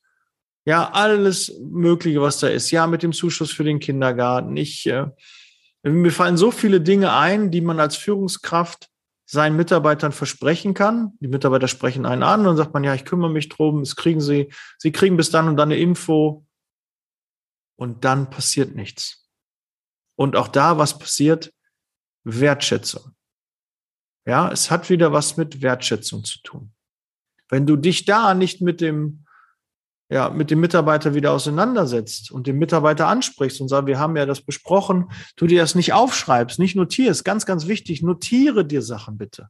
ja, 0.65 0.91
alles 0.91 1.53
Mögliche, 1.61 2.21
was 2.21 2.39
da 2.39 2.49
ist. 2.49 2.71
Ja, 2.71 2.87
mit 2.87 3.03
dem 3.03 3.13
Zuschuss 3.13 3.51
für 3.51 3.65
den 3.65 3.81
Kindergarten. 3.81 4.57
Ich, 4.57 4.87
äh, 4.87 5.07
mir 5.83 6.13
fallen 6.13 6.37
so 6.37 6.51
viele 6.51 6.81
Dinge 6.81 7.13
ein, 7.13 7.51
die 7.51 7.61
man 7.61 7.81
als 7.81 7.97
Führungskraft 7.97 8.89
seinen 9.25 9.57
Mitarbeitern 9.57 10.13
versprechen 10.13 10.75
kann. 10.75 11.13
Die 11.21 11.29
Mitarbeiter 11.29 11.69
sprechen 11.69 12.05
einen 12.05 12.23
an 12.23 12.47
und 12.47 12.57
sagt 12.57 12.75
man, 12.75 12.85
ja, 12.85 12.95
ich 12.95 13.05
kümmere 13.05 13.31
mich 13.31 13.49
drum, 13.49 13.81
es 13.81 13.97
kriegen 13.97 14.21
sie, 14.21 14.53
sie 14.77 14.93
kriegen 14.93 15.17
bis 15.17 15.31
dann 15.31 15.49
und 15.49 15.57
dann 15.57 15.71
eine 15.71 15.81
Info. 15.81 16.45
Und 17.77 18.05
dann 18.05 18.29
passiert 18.29 18.75
nichts. 18.75 19.31
Und 20.17 20.37
auch 20.37 20.49
da, 20.49 20.77
was 20.77 20.99
passiert? 20.99 21.55
Wertschätzung. 22.25 23.15
Ja, 24.27 24.51
es 24.51 24.71
hat 24.71 24.91
wieder 24.91 25.13
was 25.13 25.39
mit 25.39 25.63
Wertschätzung 25.63 26.25
zu 26.25 26.43
tun. 26.43 26.75
Wenn 27.49 27.67
du 27.67 27.77
dich 27.77 28.05
da 28.05 28.35
nicht 28.35 28.61
mit 28.61 28.81
dem 28.81 29.20
ja, 30.11 30.29
mit 30.29 30.51
dem 30.51 30.59
Mitarbeiter 30.59 31.15
wieder 31.15 31.31
auseinandersetzt 31.31 32.33
und 32.33 32.49
den 32.49 32.59
Mitarbeiter 32.59 33.07
ansprichst 33.07 33.61
und 33.61 33.69
sagst, 33.69 33.87
wir 33.87 34.01
haben 34.01 34.17
ja 34.17 34.27
das 34.27 34.43
besprochen, 34.43 35.11
du 35.37 35.47
dir 35.47 35.61
das 35.61 35.77
nicht 35.77 35.93
aufschreibst, 35.93 36.59
nicht 36.59 36.75
notierst, 36.75 37.25
ganz, 37.25 37.47
ganz 37.47 37.69
wichtig, 37.69 38.03
notiere 38.03 38.65
dir 38.65 38.83
Sachen 38.83 39.17
bitte. 39.17 39.49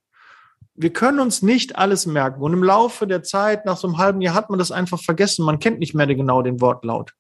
Wir 0.74 0.92
können 0.92 1.18
uns 1.18 1.40
nicht 1.40 1.76
alles 1.76 2.04
merken 2.04 2.42
und 2.42 2.52
im 2.52 2.62
Laufe 2.62 3.06
der 3.06 3.22
Zeit, 3.22 3.64
nach 3.64 3.78
so 3.78 3.88
einem 3.88 3.96
halben 3.96 4.20
Jahr, 4.20 4.34
hat 4.34 4.50
man 4.50 4.58
das 4.58 4.70
einfach 4.70 5.02
vergessen. 5.02 5.44
Man 5.44 5.58
kennt 5.58 5.78
nicht 5.78 5.94
mehr 5.94 6.06
genau 6.06 6.42
den 6.42 6.60
Wortlaut, 6.60 7.14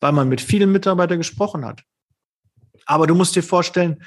weil 0.00 0.12
man 0.12 0.28
mit 0.28 0.40
vielen 0.40 0.70
Mitarbeitern 0.70 1.18
gesprochen 1.18 1.64
hat. 1.64 1.82
Aber 2.86 3.08
du 3.08 3.16
musst 3.16 3.34
dir 3.34 3.42
vorstellen, 3.42 4.02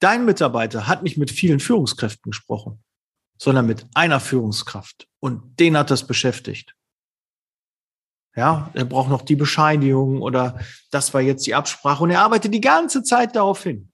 dein 0.00 0.24
Mitarbeiter 0.24 0.88
hat 0.88 1.02
nicht 1.02 1.18
mit 1.18 1.30
vielen 1.30 1.60
Führungskräften 1.60 2.30
gesprochen, 2.30 2.82
sondern 3.38 3.66
mit 3.66 3.86
einer 3.94 4.20
Führungskraft 4.20 5.06
und 5.20 5.60
den 5.60 5.76
hat 5.76 5.90
das 5.90 6.06
beschäftigt. 6.06 6.74
Ja, 8.34 8.70
er 8.72 8.84
braucht 8.86 9.10
noch 9.10 9.22
die 9.22 9.36
Bescheinigung 9.36 10.22
oder 10.22 10.58
das 10.90 11.12
war 11.12 11.20
jetzt 11.20 11.46
die 11.46 11.54
Absprache 11.54 12.02
und 12.02 12.10
er 12.10 12.22
arbeitet 12.22 12.54
die 12.54 12.62
ganze 12.62 13.02
Zeit 13.02 13.36
darauf 13.36 13.62
hin. 13.62 13.92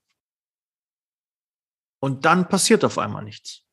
Und 2.01 2.25
dann 2.25 2.49
passiert 2.49 2.85
auf 2.85 2.99
einmal 2.99 3.25
nichts. 3.25 3.65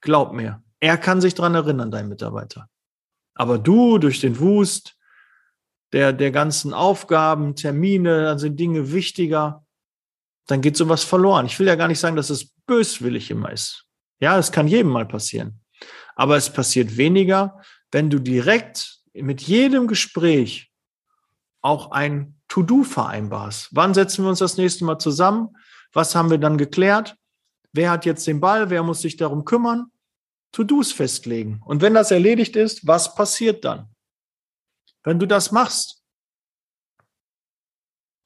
Glaub 0.00 0.32
mir, 0.32 0.62
er 0.80 0.96
kann 0.96 1.20
sich 1.20 1.34
dran 1.34 1.54
erinnern, 1.54 1.90
dein 1.90 2.08
Mitarbeiter. 2.08 2.70
Aber 3.34 3.58
du 3.58 3.98
durch 3.98 4.20
den 4.20 4.38
Wust 4.38 4.96
der, 5.92 6.12
der 6.12 6.30
ganzen 6.30 6.72
Aufgaben, 6.72 7.54
Termine, 7.54 8.22
dann 8.22 8.38
sind 8.38 8.58
Dinge 8.58 8.92
wichtiger, 8.92 9.66
dann 10.46 10.62
geht 10.62 10.76
sowas 10.76 11.04
verloren. 11.04 11.46
Ich 11.46 11.58
will 11.58 11.66
ja 11.66 11.74
gar 11.74 11.88
nicht 11.88 12.00
sagen, 12.00 12.16
dass 12.16 12.30
es 12.30 12.50
böswillig 12.66 13.30
immer 13.30 13.52
ist. 13.52 13.84
Ja, 14.20 14.38
es 14.38 14.50
kann 14.50 14.68
jedem 14.68 14.90
mal 14.90 15.06
passieren. 15.06 15.60
Aber 16.16 16.36
es 16.36 16.50
passiert 16.50 16.96
weniger, 16.96 17.62
wenn 17.92 18.10
du 18.10 18.18
direkt 18.18 18.97
mit 19.22 19.42
jedem 19.42 19.86
Gespräch 19.86 20.70
auch 21.60 21.90
ein 21.90 22.40
To-Do 22.48 22.84
vereinbarst. 22.84 23.68
Wann 23.72 23.94
setzen 23.94 24.24
wir 24.24 24.30
uns 24.30 24.38
das 24.38 24.56
nächste 24.56 24.84
Mal 24.84 24.98
zusammen? 24.98 25.56
Was 25.92 26.14
haben 26.14 26.30
wir 26.30 26.38
dann 26.38 26.58
geklärt? 26.58 27.16
Wer 27.72 27.90
hat 27.90 28.06
jetzt 28.06 28.26
den 28.26 28.40
Ball? 28.40 28.70
Wer 28.70 28.82
muss 28.82 29.00
sich 29.00 29.16
darum 29.16 29.44
kümmern? 29.44 29.90
To-Dos 30.52 30.92
festlegen. 30.92 31.60
Und 31.64 31.82
wenn 31.82 31.94
das 31.94 32.10
erledigt 32.10 32.56
ist, 32.56 32.86
was 32.86 33.14
passiert 33.14 33.64
dann? 33.64 33.88
Wenn 35.02 35.18
du 35.18 35.26
das 35.26 35.52
machst, 35.52 36.02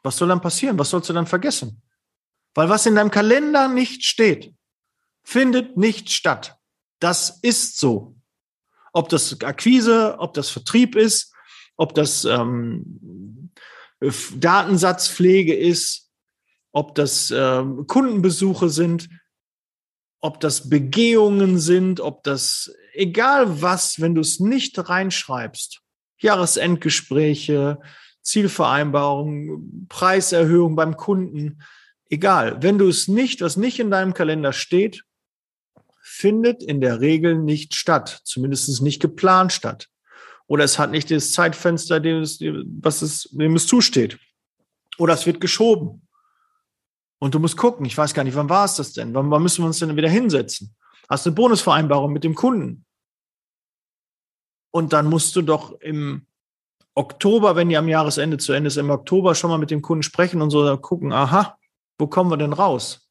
was 0.03 0.17
soll 0.17 0.29
dann 0.29 0.41
passieren? 0.41 0.79
Was 0.79 0.91
sollst 0.91 1.09
du 1.09 1.13
dann 1.13 1.27
vergessen? 1.27 1.83
Weil 2.55 2.69
was 2.69 2.87
in 2.87 2.95
deinem 2.95 3.11
Kalender 3.11 3.69
nicht 3.69 4.05
steht, 4.05 4.55
findet 5.23 5.77
nicht 5.77 6.11
statt. 6.11 6.59
Das 6.99 7.39
ist 7.43 7.79
so. 7.79 8.17
Ob 8.93 9.09
das 9.09 9.41
Akquise, 9.43 10.17
ob 10.19 10.35
das 10.35 10.51
Vertrieb 10.51 10.97
ist, 10.97 11.33
ob 11.77 11.95
das 11.95 12.25
ähm, 12.25 13.51
Datensatzpflege 14.37 15.55
ist, 15.55 16.11
ob 16.73 16.95
das 16.95 17.33
ähm, 17.35 17.87
Kundenbesuche 17.87 18.69
sind, 18.69 19.09
ob 20.21 20.41
das 20.41 20.69
Begehungen 20.69 21.59
sind, 21.59 22.01
ob 22.01 22.23
das 22.23 22.73
egal 22.93 23.63
was, 23.63 24.01
wenn 24.01 24.15
du 24.15 24.21
es 24.21 24.41
nicht 24.41 24.89
reinschreibst, 24.89 25.81
Jahresendgespräche, 26.19 27.81
Zielvereinbarungen, 28.23 29.87
Preiserhöhung 29.89 30.77
beim 30.77 30.97
Kunden, 30.97 31.63
egal, 32.09 32.63
wenn 32.63 32.79
du 32.79 32.89
es 32.89 33.09
nicht, 33.09 33.41
was 33.41 33.57
nicht 33.57 33.81
in 33.81 33.91
deinem 33.91 34.15
Kalender 34.15 34.53
steht, 34.53 35.03
findet 36.13 36.63
in 36.63 36.81
der 36.81 37.01
Regel 37.01 37.39
nicht 37.39 37.75
statt, 37.75 38.21
zumindest 38.25 38.83
nicht 38.83 39.01
geplant 39.01 39.53
statt. 39.53 39.89
Oder 40.47 40.65
es 40.65 40.79
hat 40.79 40.91
nicht 40.91 41.11
das 41.11 41.33
Zeitfenster, 41.33 42.01
dem 42.01 42.21
es, 42.21 42.39
was 42.41 43.01
es, 43.01 43.29
dem 43.33 43.57
es 43.57 43.67
zusteht. 43.67 44.19
Oder 44.99 45.15
es 45.15 45.25
wird 45.25 45.41
geschoben. 45.41 46.07
Und 47.19 47.35
du 47.35 47.39
musst 47.39 47.57
gucken, 47.57 47.87
ich 47.87 47.97
weiß 47.97 48.13
gar 48.13 48.25
nicht, 48.25 48.35
wann 48.35 48.51
war 48.51 48.67
es 48.67 48.75
das 48.75 48.93
denn? 48.93 49.15
Wann, 49.15 49.31
wann 49.31 49.43
müssen 49.43 49.63
wir 49.63 49.67
uns 49.67 49.79
denn 49.79 49.97
wieder 49.97 50.11
hinsetzen? 50.11 50.75
Hast 51.09 51.25
du 51.25 51.31
eine 51.31 51.37
Bonusvereinbarung 51.37 52.13
mit 52.13 52.25
dem 52.25 52.35
Kunden? 52.35 52.85
Und 54.71 54.93
dann 54.93 55.07
musst 55.07 55.35
du 55.35 55.43
doch 55.43 55.81
im 55.81 56.27
Oktober, 56.95 57.57
wenn 57.57 57.71
die 57.71 57.77
am 57.77 57.89
Jahresende 57.89 58.37
zu 58.37 58.53
Ende 58.53 58.69
ist, 58.69 58.77
im 58.77 58.91
Oktober 58.91 59.35
schon 59.35 59.51
mal 59.51 59.59
mit 59.59 59.71
dem 59.71 59.81
Kunden 59.81 60.03
sprechen 60.03 60.43
und 60.43 60.51
so 60.51 60.77
gucken, 60.79 61.13
aha, 61.13 61.57
wo 61.99 62.07
kommen 62.07 62.31
wir 62.31 62.37
denn 62.37 62.53
raus? 62.53 63.09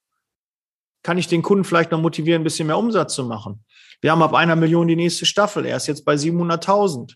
Kann 1.04 1.18
ich 1.18 1.28
den 1.28 1.42
Kunden 1.42 1.64
vielleicht 1.64 1.92
noch 1.92 2.02
motivieren, 2.02 2.42
ein 2.42 2.44
bisschen 2.44 2.68
mehr 2.68 2.78
Umsatz 2.78 3.16
zu 3.16 3.26
machen. 3.26 3.64
Wir 4.02 4.12
haben 4.12 4.22
ab 4.22 4.34
einer 4.34 4.56
Million 4.56 4.88
die 4.88 4.96
nächste 4.96 5.26
Staffel. 5.26 5.66
Er 5.66 5.78
ist 5.78 5.88
jetzt 5.88 6.06
bei 6.06 6.16
700.000. 6.16 7.14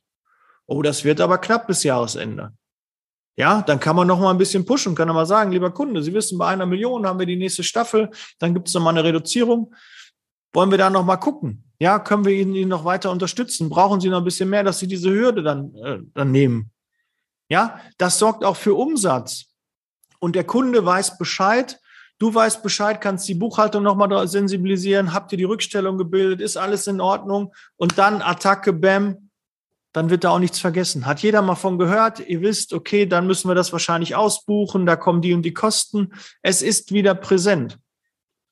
Oh, 0.67 0.81
das 0.81 1.03
wird 1.03 1.21
aber 1.21 1.37
knapp 1.37 1.67
bis 1.67 1.83
Jahresende. 1.83 2.53
Ja, 3.37 3.61
dann 3.61 3.79
kann 3.79 3.95
man 3.95 4.07
noch 4.07 4.19
mal 4.19 4.31
ein 4.31 4.37
bisschen 4.37 4.65
pushen, 4.65 4.95
kann 4.95 5.09
er 5.09 5.13
mal 5.13 5.25
sagen, 5.25 5.51
lieber 5.51 5.71
Kunde, 5.71 6.01
Sie 6.01 6.13
wissen, 6.13 6.37
bei 6.37 6.47
einer 6.47 6.65
Million 6.65 7.05
haben 7.05 7.19
wir 7.19 7.25
die 7.25 7.35
nächste 7.35 7.63
Staffel, 7.63 8.09
dann 8.39 8.53
gibt 8.53 8.69
es 8.69 8.73
noch 8.73 8.81
mal 8.81 8.91
eine 8.91 9.03
Reduzierung. 9.03 9.75
Wollen 10.53 10.71
wir 10.71 10.77
da 10.77 10.89
noch 10.89 11.03
mal 11.03 11.17
gucken? 11.17 11.65
Ja, 11.79 11.99
können 11.99 12.23
wir 12.23 12.31
Ihnen, 12.31 12.55
Ihnen 12.55 12.69
noch 12.69 12.85
weiter 12.85 13.11
unterstützen? 13.11 13.67
Brauchen 13.67 13.99
Sie 13.99 14.07
noch 14.07 14.19
ein 14.19 14.23
bisschen 14.23 14.49
mehr, 14.49 14.63
dass 14.63 14.79
Sie 14.79 14.87
diese 14.87 15.09
Hürde 15.09 15.43
dann, 15.43 15.75
äh, 15.75 15.99
dann 16.13 16.31
nehmen? 16.31 16.71
Ja, 17.49 17.81
das 17.97 18.17
sorgt 18.19 18.45
auch 18.45 18.55
für 18.55 18.73
Umsatz. 18.73 19.47
Und 20.19 20.37
der 20.37 20.45
Kunde 20.45 20.85
weiß 20.85 21.17
Bescheid, 21.17 21.77
Du 22.17 22.33
weißt 22.33 22.63
Bescheid, 22.63 23.01
kannst 23.01 23.27
die 23.27 23.35
Buchhaltung 23.35 23.83
nochmal 23.83 24.27
sensibilisieren, 24.27 25.13
habt 25.13 25.31
ihr 25.33 25.37
die 25.37 25.43
Rückstellung 25.43 25.97
gebildet, 25.97 26.39
ist 26.39 26.55
alles 26.55 26.87
in 26.87 27.01
Ordnung 27.01 27.53
und 27.75 27.97
dann 27.97 28.21
Attacke, 28.21 28.71
Bam, 28.71 29.29
dann 29.91 30.09
wird 30.09 30.23
da 30.23 30.29
auch 30.29 30.39
nichts 30.39 30.59
vergessen. 30.59 31.05
Hat 31.05 31.21
jeder 31.21 31.41
mal 31.41 31.55
von 31.55 31.77
gehört, 31.77 32.21
ihr 32.21 32.41
wisst, 32.41 32.73
okay, 32.73 33.05
dann 33.05 33.27
müssen 33.27 33.49
wir 33.49 33.55
das 33.55 33.73
wahrscheinlich 33.73 34.15
ausbuchen, 34.15 34.85
da 34.85 34.95
kommen 34.95 35.21
die 35.21 35.33
und 35.33 35.41
die 35.41 35.53
Kosten. 35.53 36.13
Es 36.41 36.61
ist 36.61 36.93
wieder 36.93 37.15
präsent. 37.15 37.79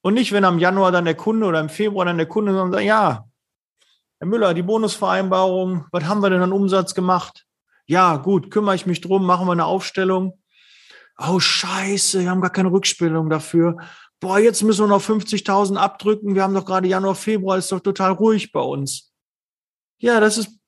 Und 0.02 0.14
nicht, 0.14 0.34
wenn 0.34 0.44
am 0.44 0.60
Januar 0.60 0.92
dann 0.92 1.06
der 1.06 1.16
Kunde 1.16 1.46
oder 1.46 1.62
im 1.62 1.70
Februar 1.70 2.06
dann 2.06 2.18
der 2.18 2.28
Kunde 2.28 2.54
sagt, 2.54 2.84
ja, 2.84 3.26
Herr 4.20 4.28
Müller, 4.28 4.54
die 4.54 4.62
Bonusvereinbarung, 4.62 5.86
was 5.92 6.04
haben 6.06 6.22
wir 6.22 6.30
denn 6.30 6.42
an 6.42 6.52
Umsatz 6.52 6.94
gemacht? 6.94 7.46
Ja, 7.86 8.18
gut, 8.18 8.52
kümmere 8.52 8.76
ich 8.76 8.86
mich 8.86 9.00
drum, 9.00 9.26
machen 9.26 9.48
wir 9.48 9.54
eine 9.54 9.66
Aufstellung 9.66 10.43
oh 11.18 11.40
scheiße, 11.40 12.22
wir 12.22 12.30
haben 12.30 12.42
gar 12.42 12.52
keine 12.52 12.72
Rückspielung 12.72 13.30
dafür. 13.30 13.78
Boah, 14.20 14.40
jetzt 14.40 14.64
müssen 14.64 14.86
wir 14.86 14.88
noch 14.88 15.02
50.000 15.02 15.76
abdrücken. 15.76 16.36
Wir 16.36 16.44
haben 16.44 16.54
doch 16.54 16.66
gerade 16.66 16.88
Januar, 16.88 17.16
Februar, 17.16 17.58
ist 17.58 17.72
doch 17.72 17.82
total 17.82 18.14
ruhig 18.14 18.52
bei 18.52 18.62
uns. 18.62 19.14
Ja, 20.00 20.20
das 20.20 20.38
ist 20.38 20.60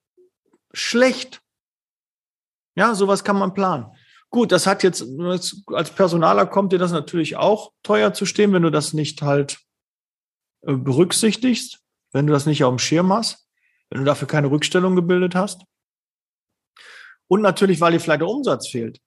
schlecht. 0.73 1.41
Ja, 2.75 2.95
sowas 2.95 3.23
kann 3.23 3.38
man 3.38 3.53
planen. 3.53 3.86
Gut, 4.29 4.51
das 4.51 4.67
hat 4.67 4.84
jetzt, 4.84 5.05
als 5.67 5.91
Personaler 5.91 6.45
kommt 6.45 6.73
dir 6.73 6.79
das 6.79 6.91
natürlich 6.91 7.38
auch 7.38 7.71
teuer 7.84 8.13
zu 8.13 8.25
stehen, 8.25 8.51
wenn 8.51 8.63
du 8.63 8.71
das 8.71 8.91
nicht 8.91 9.21
halt 9.21 9.60
äh, 10.63 10.73
berücksichtigst, 10.73 11.79
wenn 12.12 12.27
du 12.27 12.34
das 12.34 12.45
nicht 12.45 12.63
auf 12.65 12.75
dem 12.75 12.79
Schirm 12.79 13.13
hast, 13.13 13.47
wenn 13.89 13.99
du 13.99 14.05
dafür 14.05 14.27
keine 14.27 14.51
Rückstellung 14.51 14.97
gebildet 14.97 15.36
hast. 15.36 15.63
Und 17.27 17.41
natürlich, 17.41 17.79
weil 17.79 17.93
dir 17.93 18.01
vielleicht 18.01 18.21
der 18.21 18.27
Umsatz 18.27 18.67
fehlt 18.67 18.99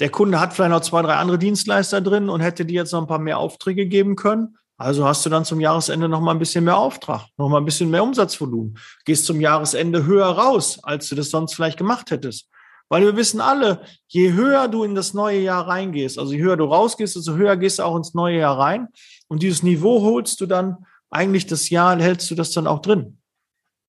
der 0.00 0.10
Kunde 0.10 0.40
hat 0.40 0.52
vielleicht 0.52 0.72
noch 0.72 0.80
zwei, 0.80 1.02
drei 1.02 1.14
andere 1.14 1.38
Dienstleister 1.38 2.00
drin 2.00 2.28
und 2.28 2.40
hätte 2.40 2.64
dir 2.64 2.74
jetzt 2.74 2.92
noch 2.92 3.00
ein 3.00 3.06
paar 3.06 3.18
mehr 3.18 3.38
Aufträge 3.38 3.86
geben 3.86 4.16
können. 4.16 4.56
Also 4.76 5.06
hast 5.06 5.24
du 5.24 5.30
dann 5.30 5.44
zum 5.44 5.60
Jahresende 5.60 6.08
noch 6.08 6.20
mal 6.20 6.32
ein 6.32 6.40
bisschen 6.40 6.64
mehr 6.64 6.76
Auftrag, 6.76 7.28
noch 7.36 7.48
mal 7.48 7.58
ein 7.58 7.64
bisschen 7.64 7.90
mehr 7.90 8.02
Umsatzvolumen. 8.02 8.76
Gehst 9.04 9.24
zum 9.24 9.40
Jahresende 9.40 10.04
höher 10.04 10.26
raus, 10.26 10.80
als 10.82 11.08
du 11.08 11.14
das 11.14 11.30
sonst 11.30 11.54
vielleicht 11.54 11.78
gemacht 11.78 12.10
hättest. 12.10 12.50
Weil 12.88 13.02
wir 13.02 13.16
wissen 13.16 13.40
alle, 13.40 13.82
je 14.08 14.32
höher 14.32 14.68
du 14.68 14.82
in 14.84 14.94
das 14.94 15.14
neue 15.14 15.40
Jahr 15.40 15.66
reingehst, 15.66 16.18
also 16.18 16.32
je 16.32 16.42
höher 16.42 16.56
du 16.56 16.64
rausgehst, 16.64 17.16
desto 17.16 17.34
höher 17.34 17.56
gehst 17.56 17.78
du 17.78 17.84
auch 17.84 17.96
ins 17.96 18.14
neue 18.14 18.38
Jahr 18.38 18.58
rein. 18.58 18.88
Und 19.28 19.42
dieses 19.42 19.62
Niveau 19.62 20.02
holst 20.02 20.40
du 20.40 20.46
dann 20.46 20.84
eigentlich 21.08 21.46
das 21.46 21.70
Jahr, 21.70 21.96
hältst 22.00 22.30
du 22.30 22.34
das 22.34 22.50
dann 22.50 22.66
auch 22.66 22.80
drin. 22.80 23.18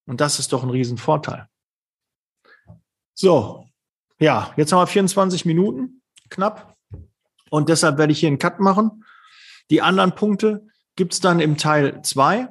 Und 0.05 0.21
das 0.21 0.39
ist 0.39 0.53
doch 0.53 0.63
ein 0.63 0.69
Riesenvorteil. 0.69 1.47
So, 3.15 3.65
ja, 4.19 4.53
jetzt 4.55 4.71
haben 4.71 4.79
wir 4.79 4.87
24 4.87 5.45
Minuten, 5.45 6.01
knapp. 6.29 6.75
Und 7.49 7.69
deshalb 7.69 7.97
werde 7.97 8.11
ich 8.11 8.19
hier 8.19 8.27
einen 8.27 8.39
Cut 8.39 8.59
machen. 8.59 9.03
Die 9.69 9.81
anderen 9.81 10.13
Punkte 10.15 10.67
gibt's 10.95 11.19
dann 11.19 11.39
im 11.39 11.57
Teil 11.57 12.01
zwei. 12.03 12.49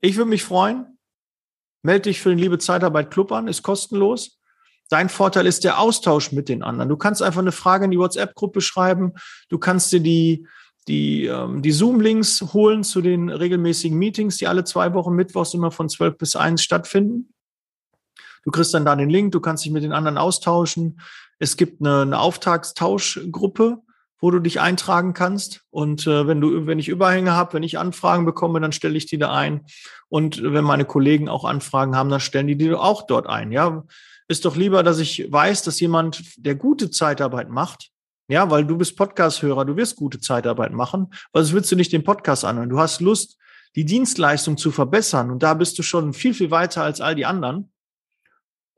Ich 0.00 0.16
würde 0.16 0.30
mich 0.30 0.44
freuen. 0.44 0.98
Melde 1.82 2.02
dich 2.02 2.20
für 2.20 2.30
den 2.30 2.38
Liebe 2.38 2.58
Zeitarbeit 2.58 3.10
Club 3.10 3.32
an, 3.32 3.48
ist 3.48 3.62
kostenlos. 3.62 4.38
Dein 4.90 5.08
Vorteil 5.08 5.46
ist 5.46 5.64
der 5.64 5.78
Austausch 5.78 6.32
mit 6.32 6.48
den 6.48 6.62
anderen. 6.62 6.88
Du 6.88 6.96
kannst 6.96 7.22
einfach 7.22 7.40
eine 7.40 7.52
Frage 7.52 7.84
in 7.84 7.90
die 7.90 7.98
WhatsApp-Gruppe 7.98 8.60
schreiben. 8.60 9.12
Du 9.48 9.58
kannst 9.58 9.92
dir 9.92 10.00
die, 10.00 10.46
die, 10.88 11.26
ähm, 11.26 11.62
die 11.62 11.70
Zoom-Links 11.70 12.52
holen 12.52 12.82
zu 12.82 13.00
den 13.00 13.30
regelmäßigen 13.30 13.96
Meetings, 13.96 14.36
die 14.38 14.48
alle 14.48 14.64
zwei 14.64 14.92
Wochen 14.92 15.14
mittwochs 15.14 15.54
immer 15.54 15.70
von 15.70 15.88
12 15.88 16.18
bis 16.18 16.36
1 16.36 16.62
stattfinden. 16.62 17.32
Du 18.42 18.50
kriegst 18.50 18.72
dann 18.74 18.84
da 18.84 18.96
den 18.96 19.10
Link, 19.10 19.32
du 19.32 19.40
kannst 19.40 19.64
dich 19.64 19.72
mit 19.72 19.82
den 19.82 19.92
anderen 19.92 20.18
austauschen. 20.18 21.00
Es 21.38 21.56
gibt 21.56 21.80
eine, 21.80 22.02
eine 22.02 22.18
Auftragstauschgruppe, 22.18 23.78
wo 24.20 24.30
du 24.30 24.38
dich 24.38 24.60
eintragen 24.60 25.14
kannst. 25.14 25.62
Und 25.70 26.06
äh, 26.06 26.26
wenn 26.26 26.40
du, 26.40 26.66
wenn 26.66 26.78
ich 26.78 26.88
Überhänge 26.88 27.32
habe, 27.32 27.54
wenn 27.54 27.62
ich 27.62 27.78
Anfragen 27.78 28.24
bekomme, 28.24 28.60
dann 28.60 28.72
stelle 28.72 28.96
ich 28.96 29.06
die 29.06 29.18
da 29.18 29.32
ein. 29.32 29.62
Und 30.08 30.42
wenn 30.42 30.64
meine 30.64 30.84
Kollegen 30.84 31.28
auch 31.28 31.44
Anfragen 31.44 31.96
haben, 31.96 32.10
dann 32.10 32.20
stellen 32.20 32.46
die 32.46 32.56
die 32.56 32.74
auch 32.74 33.06
dort 33.06 33.26
ein. 33.26 33.52
Ja, 33.52 33.84
ist 34.28 34.44
doch 34.44 34.56
lieber, 34.56 34.82
dass 34.82 34.98
ich 34.98 35.30
weiß, 35.30 35.62
dass 35.64 35.80
jemand, 35.80 36.22
der 36.36 36.54
gute 36.54 36.90
Zeitarbeit 36.90 37.48
macht, 37.48 37.90
ja, 38.28 38.48
weil 38.48 38.64
du 38.64 38.78
bist 38.78 38.96
Podcast-Hörer, 38.96 39.64
du 39.64 39.76
wirst 39.76 39.96
gute 39.96 40.20
Zeitarbeit 40.20 40.72
machen, 40.72 41.12
weil 41.32 41.42
sonst 41.42 41.54
willst 41.54 41.72
du 41.72 41.76
nicht 41.76 41.92
den 41.92 42.04
Podcast 42.04 42.44
anhören. 42.44 42.68
Du 42.68 42.78
hast 42.78 43.00
Lust, 43.00 43.38
die 43.74 43.84
Dienstleistung 43.84 44.56
zu 44.56 44.70
verbessern 44.70 45.30
und 45.32 45.42
da 45.42 45.54
bist 45.54 45.78
du 45.78 45.82
schon 45.82 46.12
viel, 46.12 46.32
viel 46.32 46.52
weiter 46.52 46.84
als 46.84 47.00
all 47.00 47.16
die 47.16 47.26
anderen. 47.26 47.72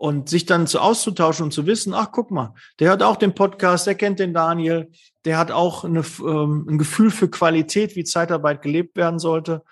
Und 0.03 0.29
sich 0.29 0.47
dann 0.47 0.67
zu 0.67 0.81
auszutauschen 0.81 1.45
und 1.45 1.53
zu 1.53 1.65
wissen, 1.65 1.95
ach, 1.95 2.09
guck 2.11 2.33
mal, 2.33 2.55
der 2.81 2.91
hat 2.91 3.05
auch 3.05 3.15
den 3.15 3.37
Podcast, 3.37 3.87
der 3.87 3.95
kennt 3.95 4.19
den 4.19 4.35
Daniel, 4.35 4.91
der 5.25 5.39
hat 5.39 5.53
auch 5.53 5.85
eine, 5.85 6.03
ähm, 6.19 6.67
ein 6.69 6.77
Gefühl 6.77 7.13
für 7.13 7.31
Qualität, 7.31 7.95
wie 7.95 8.03
Zeitarbeit 8.03 8.63
gelebt 8.63 8.97
werden 8.97 9.21
sollte. 9.21 9.63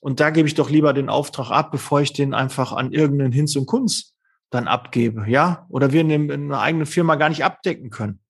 Und 0.00 0.20
da 0.20 0.30
gebe 0.30 0.46
ich 0.46 0.54
doch 0.54 0.70
lieber 0.70 0.92
den 0.92 1.08
Auftrag 1.08 1.50
ab, 1.50 1.72
bevor 1.72 2.00
ich 2.02 2.12
den 2.12 2.34
einfach 2.34 2.72
an 2.72 2.92
irgendeinen 2.92 3.32
Hinz 3.32 3.56
und 3.56 3.66
Kunz 3.66 4.14
dann 4.50 4.68
abgebe, 4.68 5.24
ja? 5.26 5.66
Oder 5.70 5.90
wir 5.90 6.02
in 6.02 6.30
einer 6.30 6.60
eigenen 6.60 6.86
Firma 6.86 7.16
gar 7.16 7.28
nicht 7.28 7.44
abdecken 7.44 7.90
können. 7.90 8.20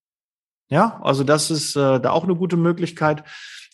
Ja, 0.70 0.98
also 1.02 1.24
das 1.24 1.50
ist 1.50 1.76
äh, 1.76 2.00
da 2.00 2.10
auch 2.12 2.24
eine 2.24 2.36
gute 2.36 2.56
Möglichkeit. 2.56 3.22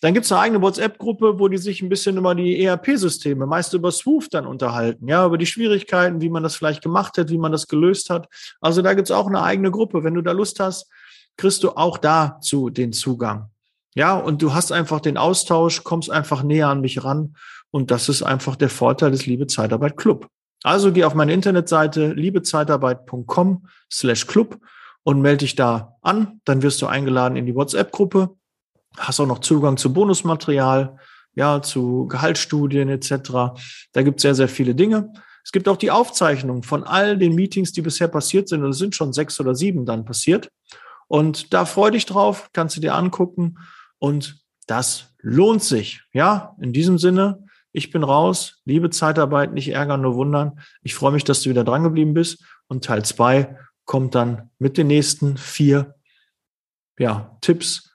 Dann 0.01 0.13
gibt 0.13 0.25
es 0.25 0.31
eine 0.31 0.41
eigene 0.41 0.61
WhatsApp-Gruppe, 0.61 1.39
wo 1.39 1.47
die 1.47 1.57
sich 1.57 1.81
ein 1.81 1.89
bisschen 1.89 2.17
über 2.17 2.35
die 2.35 2.63
ERP-Systeme, 2.63 3.47
meist 3.47 3.73
über 3.73 3.91
Swoof 3.91 4.29
dann 4.29 4.45
unterhalten, 4.45 5.07
ja, 5.07 5.25
über 5.25 5.39
die 5.39 5.47
Schwierigkeiten, 5.47 6.21
wie 6.21 6.29
man 6.29 6.43
das 6.43 6.55
vielleicht 6.55 6.83
gemacht 6.83 7.17
hat, 7.17 7.29
wie 7.29 7.39
man 7.39 7.51
das 7.51 7.67
gelöst 7.67 8.11
hat. 8.11 8.27
Also 8.61 8.83
da 8.83 8.93
gibt 8.93 9.09
es 9.09 9.15
auch 9.15 9.27
eine 9.27 9.41
eigene 9.41 9.71
Gruppe. 9.71 10.03
Wenn 10.03 10.13
du 10.13 10.21
da 10.21 10.33
Lust 10.33 10.59
hast, 10.59 10.87
kriegst 11.35 11.63
du 11.63 11.71
auch 11.71 11.97
dazu 11.97 12.69
den 12.69 12.93
Zugang. 12.93 13.49
Ja, 13.95 14.15
und 14.15 14.43
du 14.43 14.53
hast 14.53 14.71
einfach 14.71 14.99
den 14.99 15.17
Austausch, 15.17 15.83
kommst 15.83 16.11
einfach 16.11 16.43
näher 16.43 16.67
an 16.67 16.81
mich 16.81 17.03
ran. 17.03 17.35
Und 17.71 17.89
das 17.89 18.09
ist 18.09 18.21
einfach 18.21 18.55
der 18.55 18.69
Vorteil 18.69 19.09
des 19.09 19.25
Liebe 19.25 19.47
Zeitarbeit 19.47 19.97
Club. 19.97 20.27
Also 20.63 20.91
geh 20.91 21.03
auf 21.03 21.15
meine 21.15 21.33
Internetseite 21.33 22.13
liebezeitarbeit.com 22.13 23.67
slash 23.91 24.27
club 24.27 24.59
und 25.03 25.21
melde 25.21 25.39
dich 25.39 25.55
da 25.55 25.95
an. 26.01 26.41
Dann 26.45 26.61
wirst 26.61 26.81
du 26.81 26.87
eingeladen 26.87 27.35
in 27.35 27.45
die 27.45 27.55
WhatsApp-Gruppe. 27.55 28.36
Hast 28.97 29.19
auch 29.19 29.27
noch 29.27 29.39
Zugang 29.39 29.77
zu 29.77 29.93
Bonusmaterial, 29.93 30.97
ja, 31.35 31.61
zu 31.61 32.07
Gehaltsstudien 32.07 32.89
etc. 32.89 33.31
Da 33.93 34.01
gibt 34.01 34.17
es 34.17 34.23
sehr, 34.23 34.35
sehr 34.35 34.49
viele 34.49 34.75
Dinge. 34.75 35.13
Es 35.43 35.51
gibt 35.51 35.69
auch 35.69 35.77
die 35.77 35.91
Aufzeichnung 35.91 36.63
von 36.63 36.83
all 36.83 37.17
den 37.17 37.33
Meetings, 37.35 37.71
die 37.71 37.81
bisher 37.81 38.09
passiert 38.09 38.49
sind. 38.49 38.63
Und 38.63 38.71
es 38.71 38.79
sind 38.79 38.95
schon 38.95 39.13
sechs 39.13 39.39
oder 39.39 39.55
sieben 39.55 39.85
dann 39.85 40.03
passiert. 40.03 40.51
Und 41.07 41.53
da 41.53 41.65
freu 41.65 41.91
dich 41.91 42.05
drauf, 42.05 42.49
kannst 42.51 42.75
du 42.75 42.81
dir 42.81 42.95
angucken. 42.95 43.57
Und 43.97 44.43
das 44.65 45.15
lohnt 45.19 45.63
sich. 45.63 46.03
Ja, 46.11 46.55
in 46.59 46.73
diesem 46.73 46.97
Sinne, 46.97 47.45
ich 47.71 47.91
bin 47.91 48.03
raus. 48.03 48.61
Liebe 48.65 48.89
Zeitarbeit, 48.89 49.53
nicht 49.53 49.69
ärgern, 49.69 50.01
nur 50.01 50.15
wundern. 50.15 50.59
Ich 50.81 50.95
freue 50.95 51.11
mich, 51.13 51.23
dass 51.23 51.43
du 51.43 51.49
wieder 51.49 51.63
dran 51.63 51.83
geblieben 51.83 52.13
bist. 52.13 52.43
Und 52.67 52.83
Teil 52.83 53.05
zwei 53.05 53.57
kommt 53.85 54.15
dann 54.15 54.49
mit 54.59 54.77
den 54.77 54.87
nächsten 54.87 55.37
vier 55.37 55.95
ja, 56.99 57.37
Tipps, 57.41 57.86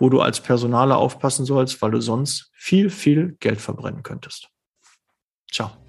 wo 0.00 0.08
du 0.08 0.20
als 0.20 0.40
Personaler 0.40 0.96
aufpassen 0.96 1.44
sollst, 1.44 1.80
weil 1.80 1.92
du 1.92 2.00
sonst 2.00 2.50
viel, 2.54 2.90
viel 2.90 3.36
Geld 3.38 3.60
verbrennen 3.60 4.02
könntest. 4.02 4.48
Ciao. 5.52 5.79